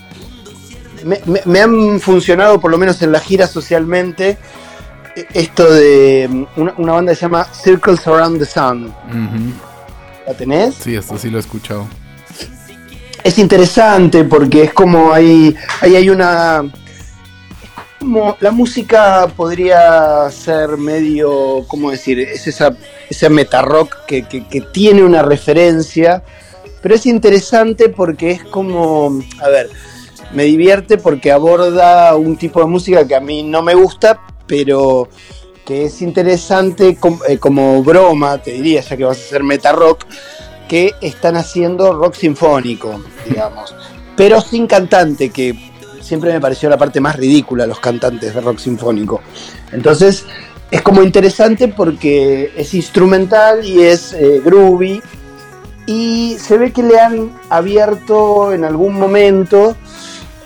[1.46, 4.38] me, han funcionado por lo menos en la gira socialmente.
[5.34, 8.94] Esto de una, una banda que se llama Circles Around the Sun.
[10.26, 10.76] ¿La tenés?
[10.76, 11.88] Sí, esto sí lo he escuchado.
[13.24, 16.64] Es interesante porque es como hay, hay, hay una...
[18.00, 22.20] Como la música podría ser medio, ¿cómo decir?
[22.20, 22.76] Es esa,
[23.10, 26.24] ese meta rock que, que, que tiene una referencia,
[26.82, 29.70] pero es interesante porque es como, a ver,
[30.34, 35.08] me divierte porque aborda un tipo de música que a mí no me gusta, pero
[35.72, 39.72] que es interesante como, eh, como broma, te diría, ya que vas a hacer meta
[39.72, 40.04] rock,
[40.68, 43.74] que están haciendo rock sinfónico, digamos,
[44.18, 48.58] pero sin cantante, que siempre me pareció la parte más ridícula los cantantes de rock
[48.58, 49.22] sinfónico.
[49.72, 50.26] Entonces,
[50.70, 55.02] es como interesante porque es instrumental y es eh, groovy,
[55.86, 59.78] y se ve que le han abierto en algún momento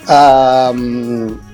[0.07, 0.71] a.
[0.71, 1.44] Um,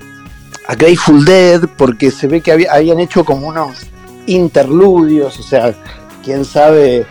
[0.66, 3.86] a Grateful Dead porque se ve que había, habían hecho como unos
[4.26, 5.74] interludios, o sea,
[6.24, 7.06] quién sabe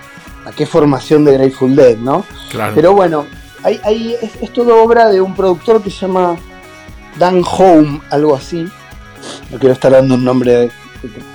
[0.46, 2.26] a qué formación de Grateful Dead, ¿no?
[2.50, 2.74] Claro.
[2.76, 3.26] Pero bueno,
[3.64, 6.36] hay, hay, es, es toda obra de un productor que se llama
[7.18, 8.68] Dan Home, algo así.
[9.52, 10.72] No quiero estar dando un nombre,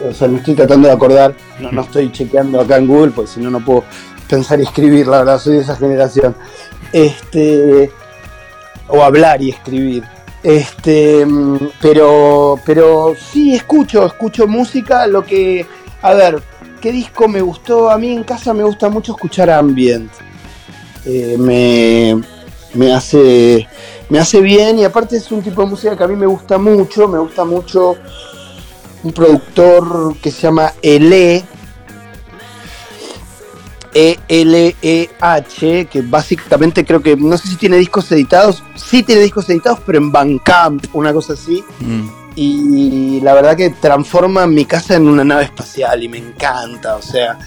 [0.08, 3.30] o sea, me estoy tratando de acordar, no, no estoy chequeando acá en Google, porque
[3.30, 3.84] si no, no puedo
[4.28, 6.34] pensar y escribir, la verdad, soy de esa generación.
[6.92, 7.90] Este,
[8.88, 10.04] o hablar y escribir.
[10.46, 11.26] Este,
[11.82, 15.04] pero, pero sí, escucho, escucho música.
[15.08, 15.66] Lo que,
[16.02, 16.40] a ver,
[16.80, 17.90] ¿qué disco me gustó?
[17.90, 20.08] A mí en casa me gusta mucho escuchar ambient.
[21.04, 22.22] Eh, me,
[22.74, 23.66] me, hace,
[24.08, 26.58] me hace bien y aparte es un tipo de música que a mí me gusta
[26.58, 27.08] mucho.
[27.08, 27.96] Me gusta mucho
[29.02, 31.42] un productor que se llama Ele,
[33.98, 39.80] E-L-E-H, que básicamente creo que, no sé si tiene discos editados, sí tiene discos editados,
[39.86, 41.64] pero en Bandcamp, una cosa así.
[41.80, 42.08] Mm.
[42.38, 46.96] Y la verdad que transforma mi casa en una nave espacial y me encanta.
[46.96, 47.38] O sea,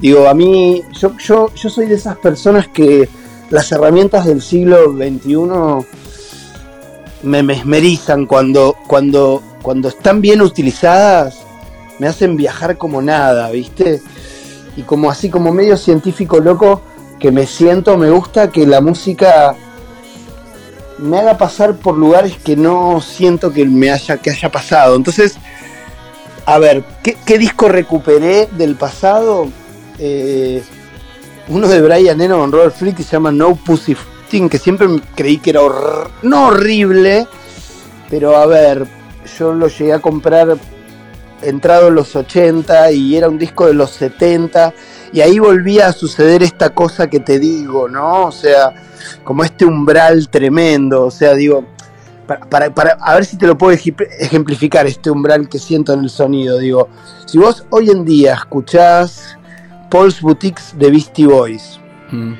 [0.00, 3.06] digo, a mí, yo, yo, yo soy de esas personas que
[3.50, 5.36] las herramientas del siglo XXI
[7.24, 11.42] me mesmerizan cuando, cuando, cuando están bien utilizadas,
[11.98, 14.00] me hacen viajar como nada, ¿viste?
[14.76, 16.82] Y como así como medio científico loco
[17.18, 19.54] que me siento, me gusta que la música
[20.98, 24.96] me haga pasar por lugares que no siento que me haya, que haya pasado.
[24.96, 25.36] Entonces,
[26.46, 29.48] a ver, ¿qué, disco recuperé del pasado?
[29.98, 30.62] Eh,
[31.48, 33.96] uno de Brian Eno con Robert Fripp que se llama No Pussy
[34.48, 35.60] que siempre creí que era
[36.22, 37.26] no horrible,
[38.08, 38.86] pero a ver,
[39.38, 40.56] yo lo llegué a comprar
[41.42, 44.72] entrado en los 80 y era un disco de los 70
[45.12, 48.26] y ahí volvía a suceder esta cosa que te digo, ¿no?
[48.26, 48.72] O sea,
[49.24, 51.64] como este umbral tremendo, o sea, digo,
[52.48, 56.10] para, para, a ver si te lo puedo ejemplificar, este umbral que siento en el
[56.10, 56.88] sonido, digo,
[57.26, 59.36] si vos hoy en día escuchás
[59.90, 61.80] Paul's Boutiques de Beastie Boys
[62.12, 62.32] mm.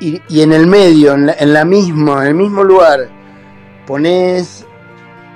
[0.00, 3.10] y, en el medio, en, la, en la misma, en el mismo lugar,
[3.86, 4.64] pones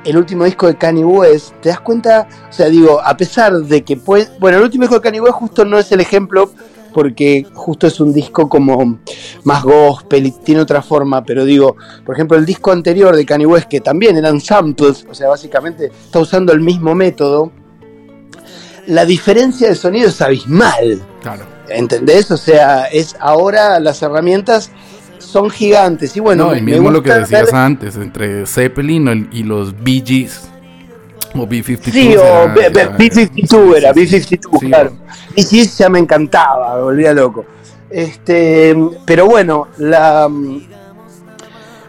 [0.08, 3.84] el último disco de Kanye West, te das cuenta, o sea, digo, a pesar de
[3.84, 6.50] que puede, bueno, el último disco de Kanye West justo no es el ejemplo
[6.94, 9.00] porque justo es un disco como
[9.44, 13.44] más gospel y tiene otra forma, pero digo, por ejemplo, el disco anterior de Kanye
[13.44, 17.52] West, que también eran samples, o sea, básicamente está usando el mismo método,
[18.86, 21.02] la diferencia de sonido es abismal.
[21.20, 21.44] Claro.
[21.68, 22.30] ¿Entendés?
[22.30, 24.70] O sea, es ahora las herramientas
[25.18, 26.16] son gigantes.
[26.16, 30.48] Y bueno, no, y mismo lo que decías antes, entre Zeppelin y los Bee Gees.
[31.34, 31.90] O B-52.
[31.90, 34.92] Sí, o B-52 era, B-52, claro.
[35.36, 37.44] Bee Gees ya me encantaba, me volvía loco.
[37.90, 40.28] Este, pero bueno, la,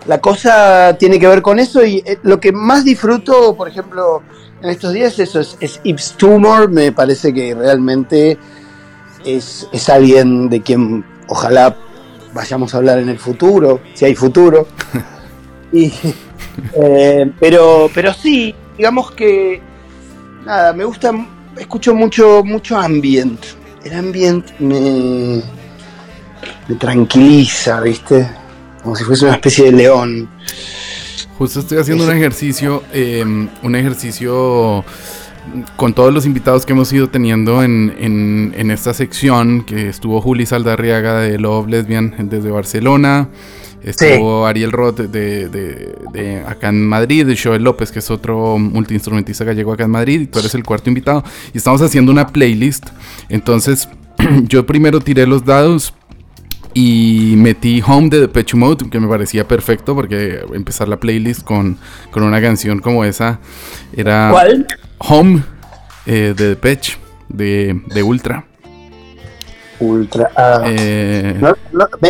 [0.05, 4.21] la cosa tiene que ver con eso y eh, lo que más disfruto, por ejemplo,
[4.61, 8.37] en estos días eso es, es Ips Tumor, me parece que realmente
[9.25, 11.75] es, es alguien de quien ojalá
[12.33, 14.67] vayamos a hablar en el futuro, si hay futuro.
[15.71, 15.91] y,
[16.81, 19.61] eh, pero, pero sí, digamos que
[20.45, 21.11] nada, me gusta,
[21.57, 23.39] escucho mucho, mucho ambient.
[23.83, 25.41] El ambient me,
[26.67, 28.29] me tranquiliza, ¿viste?
[28.83, 30.29] Como si fuese una especie de león.
[31.37, 34.83] Justo estoy haciendo un ejercicio, em, un ejercicio
[35.75, 41.19] con todos los invitados que hemos ido teniendo en, esta sección, que estuvo Juli Saldarriaga
[41.19, 43.29] de Love Lesbian desde Barcelona,
[43.83, 49.73] estuvo Ariel Roth de, acá en Madrid, de Joel López, que es otro multiinstrumentista gallego
[49.73, 51.23] acá en Madrid, y tú eres el cuarto invitado,
[51.53, 52.87] y estamos haciendo una playlist,
[53.29, 53.89] entonces
[54.47, 55.93] yo primero tiré los dados
[56.73, 61.77] y metí Home de Depeche Mode, que me parecía perfecto porque empezar la playlist con,
[62.11, 63.39] con una canción como esa
[63.95, 64.29] era...
[64.31, 64.67] ¿Cuál?
[64.99, 65.43] Home
[66.05, 68.45] eh, de Depeche, de, de Ultra.
[69.79, 70.29] Ultra.
[70.35, 70.61] Ah.
[70.65, 71.39] Eh,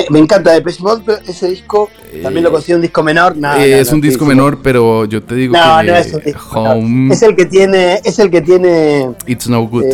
[0.09, 1.89] me, encanta Depeche Mode, pero ese disco
[2.23, 3.35] también lo considero un disco menor.
[3.59, 7.21] es un disco menor, pero yo te digo que no es, un disco Home, es
[7.21, 9.11] el que tiene, es el que tiene.
[9.27, 9.85] It's no good.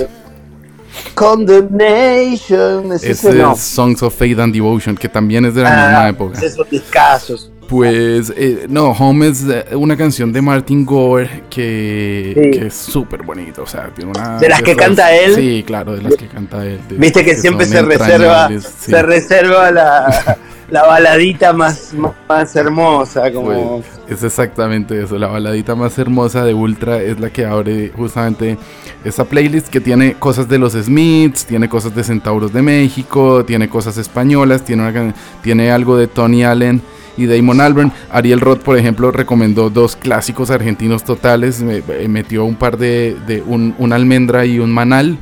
[1.13, 2.91] Condemnation.
[2.93, 6.39] Es ese, Songs of Faith and Devotion, que también es de la ah, misma época.
[6.45, 7.51] Esos discazos.
[7.67, 13.67] Pues eh, no, Home es una canción de Martin Gore que, es súper bonito, o
[13.67, 14.37] sea, tiene una...
[14.37, 15.33] De las que canta él.
[15.33, 16.79] Sí, claro, de las que canta él.
[16.91, 20.37] Viste que, siempre se reserva, se reserva la,
[20.69, 21.93] la baladita más,
[22.27, 23.81] más hermosa, como...
[23.81, 23.85] Pues,
[24.17, 28.57] es exactamente eso, la baladita más hermosa de Ultra es la que abre justamente
[29.03, 33.69] esta playlist que tiene cosas de los Smiths, tiene cosas de Centauros de México, tiene
[33.69, 36.81] cosas españolas, tiene, tiene algo de Tony Allen
[37.17, 37.91] y Damon Albarn.
[38.11, 44.45] Ariel Roth, por ejemplo, recomendó dos clásicos argentinos totales, metió un par de, un, almendra
[44.45, 45.17] y un manal.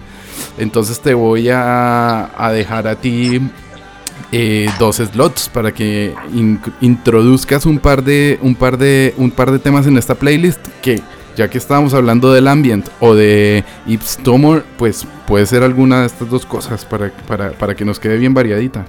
[0.57, 3.41] Entonces te voy a, dejar a ti
[4.35, 6.15] eh, dos slots para que
[6.81, 11.01] introduzcas un par de un par de un par de temas en esta playlist que
[11.35, 16.07] ya que estábamos hablando del ambient o de Ips Tumor, pues puede ser alguna de
[16.07, 18.85] estas dos cosas para, para, para que nos quede bien variadita.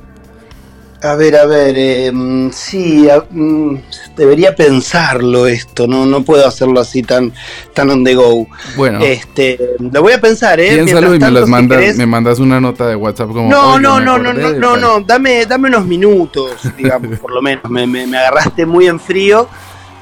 [1.04, 2.10] A ver, a ver, eh,
[2.50, 3.76] sí, mm,
[4.16, 7.30] debería pensarlo esto, no, no puedo hacerlo así tan,
[7.74, 8.46] tan on the go.
[8.74, 10.70] Bueno, este, lo voy a pensar, ¿eh?
[10.70, 13.50] Piénsalo y me, las mandas, me mandas una nota de WhatsApp como.
[13.50, 17.68] No, no, no, no, no, no, no, dame, dame unos minutos, digamos, por lo menos.
[17.68, 19.46] Me, me, me agarraste muy en frío,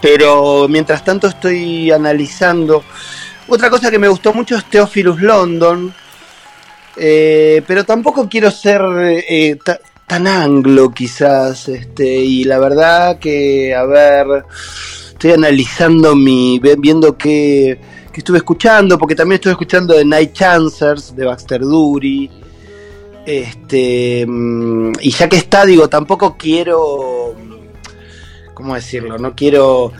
[0.00, 2.84] pero mientras tanto estoy analizando.
[3.48, 5.92] Otra cosa que me gustó mucho es Theophilus London.
[6.96, 8.82] Eh, pero tampoco quiero ser
[9.28, 9.56] eh,
[10.06, 14.44] tan anglo quizás, este, y la verdad que, a ver,
[15.08, 17.80] estoy analizando mi, viendo qué,
[18.12, 22.30] estuve escuchando, porque también estuve escuchando The Night Chancers de Baxter Dury,
[23.24, 27.34] este, mm, y ya que está, digo, tampoco quiero,
[28.54, 29.18] ¿cómo decirlo?
[29.18, 29.92] No quiero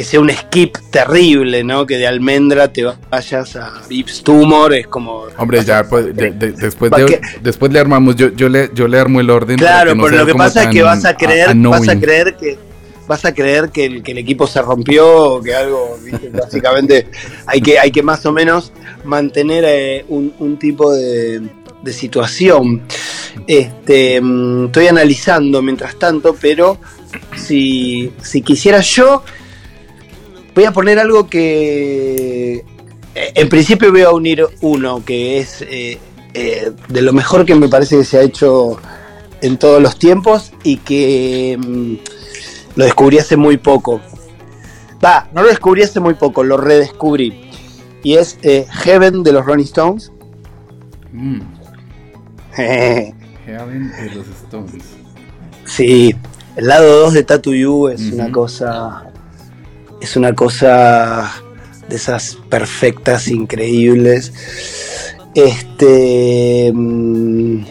[0.00, 1.84] que sea un skip terrible, ¿no?
[1.86, 5.24] Que de almendra te vayas a Vips Tumor, es como...
[5.36, 8.98] Hombre, ya pues, de- de- después, de, después le armamos, yo, yo, le, yo le
[8.98, 9.58] armo el orden.
[9.58, 12.56] Claro, no pero lo que pasa es que vas a creer, vas a creer que
[13.06, 16.30] vas a creer que el, que el equipo se rompió, o que algo, ¿viste?
[16.32, 17.08] básicamente
[17.44, 18.72] hay que, hay que más o menos
[19.04, 21.42] mantener eh, un, un tipo de,
[21.82, 22.80] de situación.
[23.46, 26.78] Este, mm, estoy analizando mientras tanto, pero
[27.36, 29.24] si, si quisiera yo,
[30.60, 32.64] voy a poner algo que eh,
[33.14, 35.98] en principio voy a unir uno, que es eh,
[36.34, 38.78] eh, de lo mejor que me parece que se ha hecho
[39.40, 41.94] en todos los tiempos y que mm,
[42.76, 44.02] lo descubrí hace muy poco.
[45.02, 47.50] Va, no lo descubrí hace muy poco, lo redescubrí.
[48.02, 50.12] Y es eh, Heaven de los Rolling Stones.
[51.10, 51.40] Mm,
[52.52, 54.84] Heaven de los Stones.
[55.64, 56.14] sí,
[56.56, 59.09] el lado 2 de Tattoo You es una cosa.
[60.00, 61.30] Es una cosa
[61.88, 64.32] de esas perfectas, increíbles.
[65.34, 66.72] Este.
[66.74, 67.64] mm,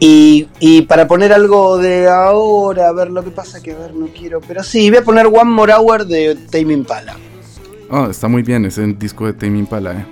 [0.00, 3.94] Y, y para poner algo de ahora, a ver lo que pasa que a ver,
[3.94, 4.40] no quiero.
[4.40, 7.16] Pero sí, voy a poner One More Hour de Tame Impala.
[7.90, 10.06] Oh, está muy bien ese disco de Tame Impala, eh.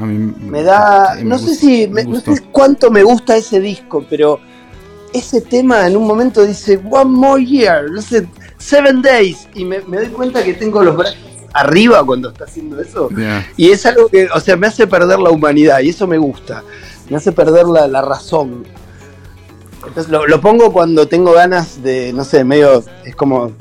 [0.00, 1.16] A mí Me da.
[1.22, 1.86] No sé gusta- si.
[1.86, 4.40] me- no sé cuánto me gusta ese disco, pero
[5.12, 8.26] ese tema en un momento dice One More Year, no sé,
[8.58, 9.48] Seven Days.
[9.54, 11.18] Y me, me doy cuenta que tengo los brazos
[11.52, 13.08] arriba cuando está haciendo eso.
[13.56, 16.62] Y es algo que, o sea, me hace perder la humanidad y eso me gusta.
[17.08, 18.64] Me hace perder la, la razón.
[19.86, 23.52] Entonces lo, lo pongo cuando tengo ganas de, no sé, medio, es como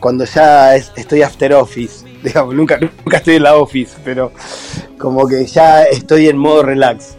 [0.00, 2.04] cuando ya es- estoy after office.
[2.22, 4.32] Digamos, nunca, nunca estoy en la office, pero
[4.98, 7.16] como que ya estoy en modo relax.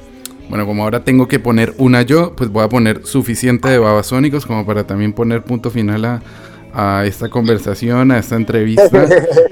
[0.49, 4.45] Bueno, como ahora tengo que poner una yo, pues voy a poner suficiente de babasónicos
[4.45, 6.21] como para también poner punto final a,
[6.73, 9.07] a esta conversación, a esta entrevista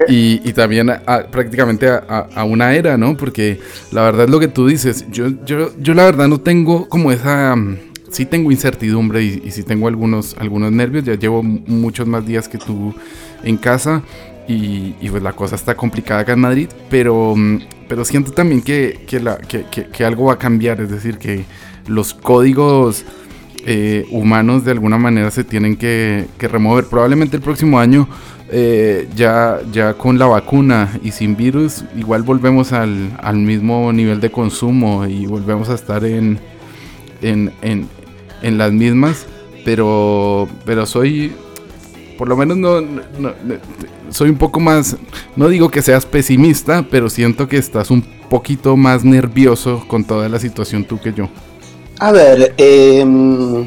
[0.08, 0.90] y, y también
[1.30, 3.16] prácticamente a, una era, ¿no?
[3.16, 3.60] Porque
[3.92, 7.12] la verdad es lo que tú dices, yo, yo, yo la verdad no tengo como
[7.12, 7.54] esa...
[7.56, 7.76] mm,
[8.10, 12.46] Sí tengo incertidumbre y, y sí tengo algunos, algunos nervios, ya llevo muchos más días
[12.46, 12.94] que tú
[13.42, 14.02] en casa
[14.46, 19.06] y, pues la cosa está complicada acá en Madrid, pero, mm, pero siento también que-
[19.90, 21.46] que algo va a cambiar, es decir, que
[21.86, 23.04] los códigos
[23.66, 26.86] eh, humanos de alguna manera se tienen que, remover.
[26.86, 28.08] Probablemente el próximo año,
[28.50, 34.20] eh, ya, ya con la vacuna y sin virus, igual volvemos al, al mismo nivel
[34.20, 36.38] de consumo y volvemos a estar en,
[37.22, 37.88] en, en,
[38.42, 39.26] en las mismas,
[39.64, 41.32] pero, pero soy,
[42.18, 43.32] por lo menos no, no- no-
[44.10, 44.96] soy un poco más,
[45.36, 50.28] no digo que seas pesimista, pero siento que estás un poquito más nervioso con toda
[50.28, 51.30] la situación tú que yo.
[52.02, 53.64] A ver, em,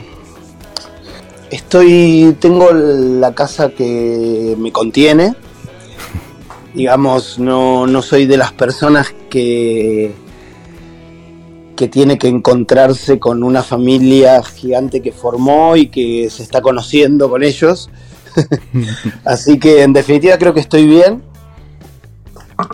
[1.50, 5.34] estoy, tengo la casa que me contiene.
[6.74, 10.12] Digamos, no, no soy de las personas que,
[11.78, 17.30] que tiene que encontrarse con una familia gigante que formó y que se está conociendo
[17.30, 17.90] con ellos.
[19.24, 21.24] Así que en definitiva creo que estoy bien.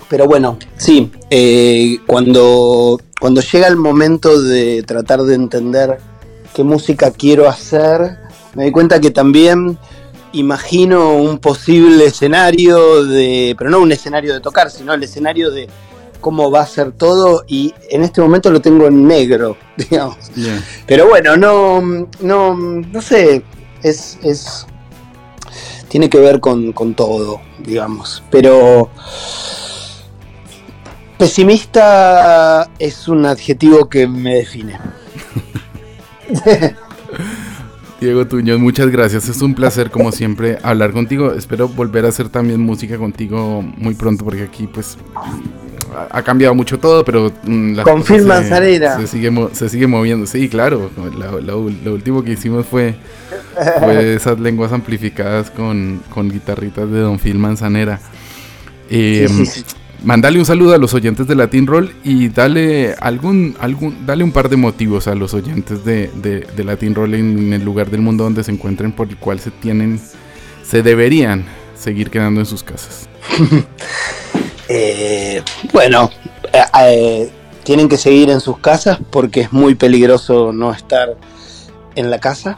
[0.09, 5.99] Pero bueno, sí, eh, cuando, cuando llega el momento de tratar de entender
[6.55, 8.17] qué música quiero hacer,
[8.55, 9.77] me doy cuenta que también
[10.31, 15.69] imagino un posible escenario de, pero no un escenario de tocar, sino el escenario de
[16.19, 20.17] cómo va a ser todo y en este momento lo tengo en negro, digamos.
[20.87, 23.43] Pero bueno, no, no, no sé,
[23.83, 24.65] es, es
[25.89, 28.23] tiene que ver con, con todo, digamos.
[28.31, 28.89] Pero
[31.21, 34.79] pesimista es un adjetivo que me define.
[38.01, 39.29] Diego Tuñón, muchas gracias.
[39.29, 41.33] Es un placer, como siempre, hablar contigo.
[41.33, 44.97] Espero volver a hacer también música contigo muy pronto, porque aquí, pues,
[46.09, 47.31] ha, cambiado mucho todo, pero.
[47.43, 49.01] mm, las Con cosas Phil se-.
[49.01, 50.25] Se, sigue, se sigue moviendo.
[50.25, 50.89] Sí, claro.
[51.19, 52.95] la- la- lo último que hicimos fue,
[53.79, 57.99] fue esas lenguas amplificadas con, con guitarritas de Don Phil Manzanera.
[58.89, 59.75] Eh, Sí, sí, sí.
[60.03, 64.31] Mándale un saludo a los oyentes de Latin Roll y dale algún, algún, dale un
[64.31, 68.01] par de motivos a los oyentes de, de, de Latin Roll en el lugar del
[68.01, 70.01] mundo donde se encuentren por el cual se tienen,
[70.63, 71.45] se deberían
[71.75, 73.07] seguir quedando en sus casas.
[74.73, 75.43] Eh,
[75.73, 76.09] bueno,
[76.53, 77.31] eh, eh,
[77.65, 81.17] tienen que seguir en sus casas porque es muy peligroso no estar
[81.95, 82.57] en la casa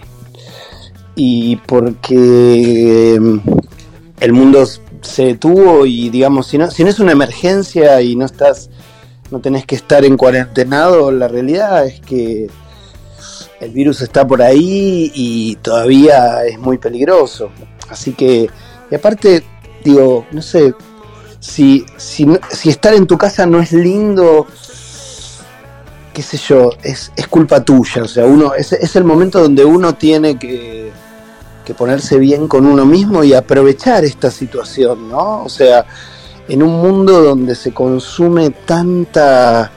[1.15, 3.19] y porque eh,
[4.19, 4.63] el mundo
[5.03, 8.69] se detuvo y digamos, si no, si no es una emergencia y no estás,
[9.29, 12.49] no tenés que estar en cuarentenado, la realidad es que
[13.59, 17.49] el virus está por ahí y todavía es muy peligroso.
[17.89, 18.49] Así que
[18.89, 19.43] Y aparte,
[19.83, 20.73] digo, no sé,
[21.39, 24.47] si, si, si estar en tu casa no es lindo,
[26.13, 28.03] qué sé yo, es, es culpa tuya.
[28.03, 30.91] O sea, uno, es, es el momento donde uno tiene que,
[31.63, 35.43] que ponerse bien con uno mismo y aprovechar esta situación, ¿no?
[35.43, 35.85] O sea,
[36.47, 39.71] en un mundo donde se consume tanta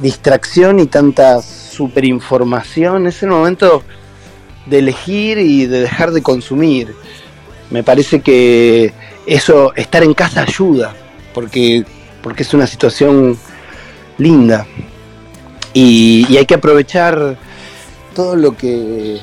[0.00, 3.82] distracción y tanta superinformación, es el momento
[4.66, 6.94] de elegir y de dejar de consumir.
[7.70, 8.92] Me parece que
[9.26, 10.94] eso, estar en casa ayuda,
[11.34, 11.84] porque,
[12.22, 13.36] porque es una situación
[14.18, 14.66] linda.
[15.72, 17.36] Y, y hay que aprovechar
[18.14, 19.20] todo lo que,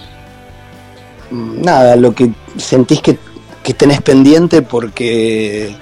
[1.31, 3.17] nada, lo que sentís que,
[3.63, 5.75] que tenés pendiente porque,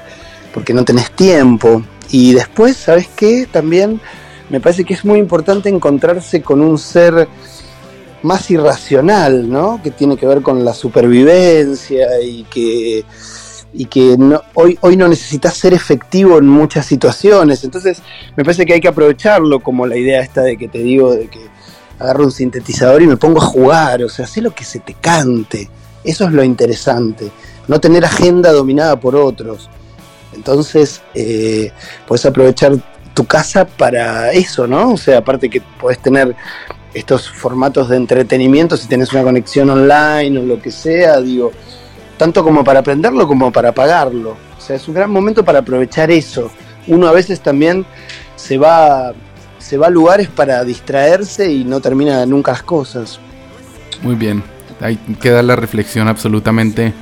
[0.54, 1.84] porque no tenés tiempo.
[2.12, 3.48] Y después, ¿sabes qué?
[3.52, 4.00] También
[4.50, 7.28] me parece que es muy importante encontrarse con un ser
[8.24, 9.80] más irracional, ¿no?
[9.84, 13.06] Que tiene que ver con la supervivencia y que,
[13.74, 14.18] y que
[14.56, 17.64] hoy, hoy no necesitas ser efectivo en muchas situaciones.
[17.64, 18.02] Entonces,
[18.36, 21.28] me parece que hay que aprovecharlo como la idea esta de que te digo de
[21.28, 21.55] que
[22.00, 24.94] agarro un sintetizador y me pongo a jugar, o sea, sé lo que se te
[24.94, 25.70] cante.
[26.04, 27.32] Eso es lo interesante,
[27.68, 29.70] no tener agenda dominada por otros.
[30.34, 31.72] Entonces, eh,
[32.08, 32.74] puedes aprovechar
[33.14, 34.92] tu casa para eso, ¿no?
[34.92, 36.36] O sea, aparte que puedes tener
[36.94, 41.52] estos formatos de entretenimiento, si tenés una conexión online o lo que sea, digo,
[42.18, 44.38] tanto como para aprenderlo como para pagarlo.
[44.58, 46.52] O sea, es un gran momento para aprovechar eso.
[46.88, 47.86] Uno a veces también
[48.36, 49.14] se va,
[49.66, 53.20] se va a lugares para distraerse y no termina nunca las cosas.
[54.04, 54.44] Muy bien,
[54.80, 56.94] ahí queda la reflexión absolutamente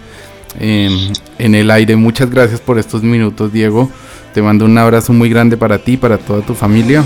[0.62, 1.98] eh, en el aire.
[1.98, 3.90] Muchas gracias por estos minutos, Diego.
[4.34, 7.04] Te mando un abrazo muy grande para ti, para toda tu familia.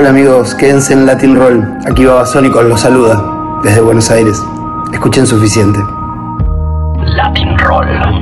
[0.00, 1.62] Hola amigos, quédense en Latin Roll.
[1.86, 3.22] Aquí Babasónicos los saluda
[3.62, 4.42] desde Buenos Aires.
[4.94, 5.78] Escuchen suficiente.
[7.04, 8.19] latinroll.com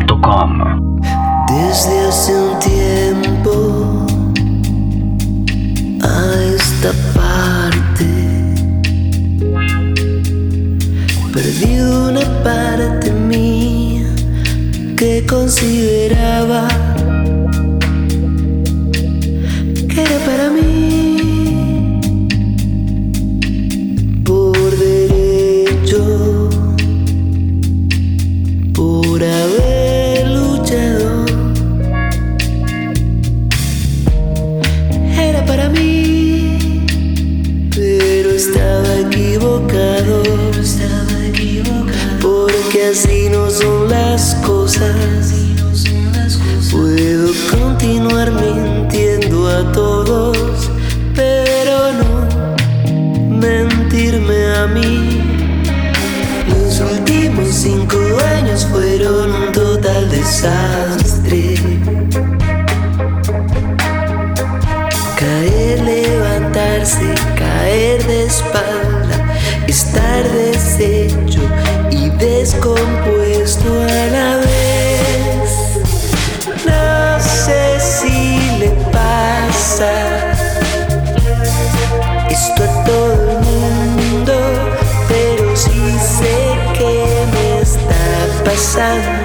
[60.39, 61.57] desastre.
[65.17, 69.35] Caer, levantarse, caer de espalda,
[69.67, 71.41] estar deshecho
[71.91, 75.51] y descompuesto a la vez.
[76.65, 79.93] No sé si le pasa
[82.31, 84.35] esto a todo el mundo,
[85.09, 89.18] pero sí sé que me está pasando.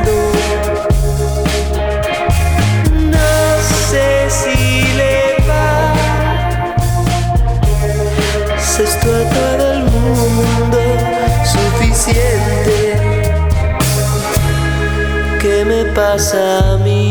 [15.93, 17.02] Pasa a mí.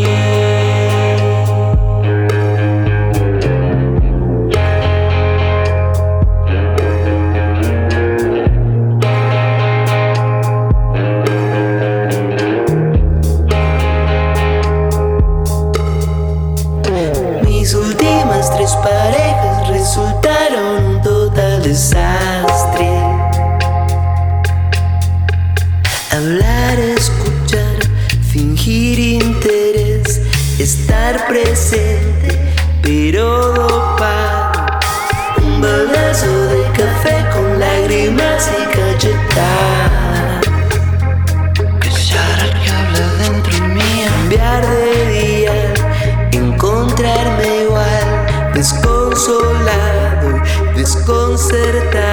[51.53, 52.12] Desconcertado a